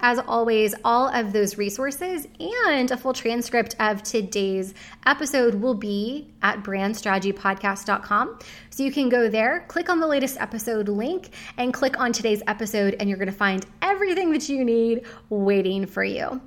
As 0.00 0.18
always, 0.18 0.74
all 0.84 1.08
of 1.08 1.32
those 1.32 1.56
resources 1.56 2.26
and 2.68 2.90
a 2.90 2.96
full 2.96 3.12
transcript 3.12 3.74
of 3.80 4.02
today's 4.02 4.74
episode 5.06 5.54
will 5.56 5.74
be 5.74 6.32
at 6.42 6.62
brandstrategypodcast.com. 6.62 8.38
So 8.70 8.82
you 8.82 8.92
can 8.92 9.08
go 9.08 9.28
there, 9.28 9.64
click 9.68 9.88
on 9.88 10.00
the 10.00 10.06
latest 10.06 10.38
episode 10.38 10.88
link, 10.88 11.30
and 11.56 11.72
click 11.72 11.98
on 11.98 12.12
today's 12.12 12.42
episode, 12.46 12.96
and 13.00 13.08
you're 13.08 13.18
going 13.18 13.30
to 13.30 13.34
find 13.34 13.64
everything 13.80 14.32
that 14.32 14.48
you 14.48 14.64
need 14.64 15.06
waiting 15.30 15.86
for 15.86 16.04
you. 16.04 16.40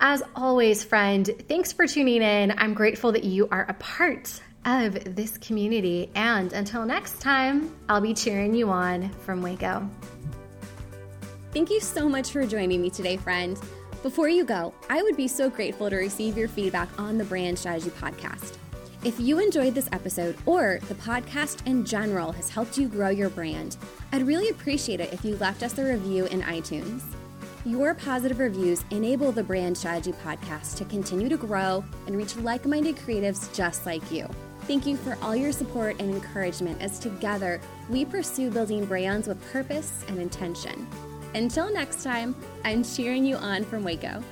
As 0.00 0.22
always, 0.34 0.82
friend, 0.82 1.28
thanks 1.48 1.72
for 1.72 1.86
tuning 1.86 2.22
in. 2.22 2.52
I'm 2.58 2.74
grateful 2.74 3.12
that 3.12 3.24
you 3.24 3.48
are 3.50 3.66
a 3.68 3.74
part 3.74 4.40
of 4.64 5.16
this 5.16 5.38
community. 5.38 6.10
And 6.14 6.52
until 6.52 6.84
next 6.84 7.20
time, 7.20 7.74
I'll 7.88 8.00
be 8.00 8.14
cheering 8.14 8.54
you 8.54 8.70
on 8.70 9.10
from 9.10 9.42
Waco. 9.42 9.88
Thank 11.52 11.68
you 11.68 11.80
so 11.80 12.08
much 12.08 12.30
for 12.30 12.46
joining 12.46 12.80
me 12.80 12.88
today, 12.88 13.18
friend. 13.18 13.60
Before 14.02 14.26
you 14.26 14.42
go, 14.42 14.72
I 14.88 15.02
would 15.02 15.18
be 15.18 15.28
so 15.28 15.50
grateful 15.50 15.90
to 15.90 15.96
receive 15.96 16.38
your 16.38 16.48
feedback 16.48 16.88
on 16.98 17.18
the 17.18 17.24
Brand 17.24 17.58
Strategy 17.58 17.90
Podcast. 17.90 18.56
If 19.04 19.20
you 19.20 19.38
enjoyed 19.38 19.74
this 19.74 19.88
episode 19.92 20.34
or 20.46 20.78
the 20.88 20.94
podcast 20.94 21.66
in 21.66 21.84
general 21.84 22.32
has 22.32 22.48
helped 22.48 22.78
you 22.78 22.88
grow 22.88 23.10
your 23.10 23.28
brand, 23.28 23.76
I'd 24.12 24.26
really 24.26 24.48
appreciate 24.48 25.00
it 25.00 25.12
if 25.12 25.26
you 25.26 25.36
left 25.36 25.62
us 25.62 25.76
a 25.76 25.84
review 25.84 26.24
in 26.26 26.40
iTunes. 26.40 27.02
Your 27.66 27.92
positive 27.94 28.38
reviews 28.38 28.82
enable 28.90 29.30
the 29.30 29.44
Brand 29.44 29.76
Strategy 29.76 30.12
Podcast 30.24 30.78
to 30.78 30.86
continue 30.86 31.28
to 31.28 31.36
grow 31.36 31.84
and 32.06 32.16
reach 32.16 32.34
like 32.36 32.64
minded 32.64 32.96
creatives 32.96 33.54
just 33.54 33.84
like 33.84 34.10
you. 34.10 34.26
Thank 34.62 34.86
you 34.86 34.96
for 34.96 35.18
all 35.20 35.36
your 35.36 35.52
support 35.52 35.96
and 36.00 36.14
encouragement 36.14 36.80
as 36.80 36.98
together 36.98 37.60
we 37.90 38.06
pursue 38.06 38.50
building 38.50 38.86
brands 38.86 39.28
with 39.28 39.52
purpose 39.52 40.02
and 40.08 40.18
intention. 40.18 40.88
Until 41.34 41.72
next 41.72 42.02
time, 42.02 42.34
I'm 42.64 42.84
cheering 42.84 43.24
you 43.24 43.36
on 43.36 43.64
from 43.64 43.84
Waco. 43.84 44.22